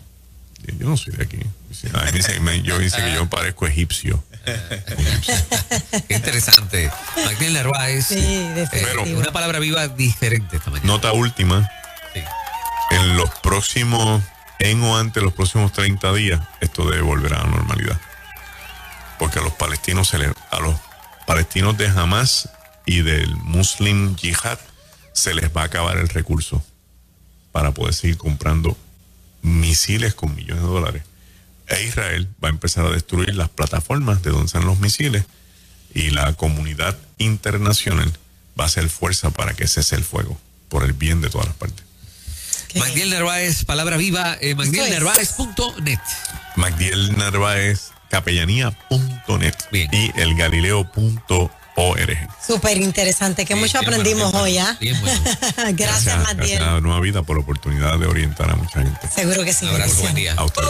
[0.79, 1.39] Yo no soy de aquí.
[2.63, 4.23] yo dice que yo parezco egipcio.
[6.09, 6.91] Qué interesante.
[7.25, 8.07] Magdiel Narváez.
[8.07, 9.21] Sí, eh, definitivo.
[9.21, 10.87] una palabra viva diferente esta mañana.
[10.87, 11.69] Nota última.
[12.93, 14.23] En los próximos,
[14.59, 18.01] en o ante los próximos 30 días, esto debe volver a la normalidad.
[19.19, 20.77] Porque a los palestinos se a los
[21.27, 22.51] palestinos de Hamas
[22.85, 24.59] y del Muslim Jihad
[25.13, 26.65] se les va a acabar el recurso
[27.53, 28.77] para poder seguir comprando
[29.43, 31.03] misiles con millones de dólares.
[31.69, 35.25] E Israel va a empezar a destruir las plataformas de donde están los misiles
[35.95, 38.13] y la comunidad internacional
[38.59, 40.39] va a hacer fuerza para que cese el fuego
[40.69, 41.92] por el bien de todas las partes.
[42.77, 45.99] Magdiel Narváez, palabra viva, eh, magdielnarváez.net.
[46.57, 51.51] Magdiel Narváez, capellanía.net y el galileo.org.
[52.47, 54.77] Súper interesante, que Bien, mucho bueno, aprendimos bien hoy, bueno, ¿ah?
[54.81, 55.21] bien bueno.
[55.77, 56.63] Gracias, Gracias Matiel.
[56.63, 59.09] a Nueva Vida por la oportunidad de orientar a mucha gente.
[59.15, 59.67] Seguro que sí.
[59.67, 60.35] Un abrazo, buen día.
[60.37, 60.69] A ustedes.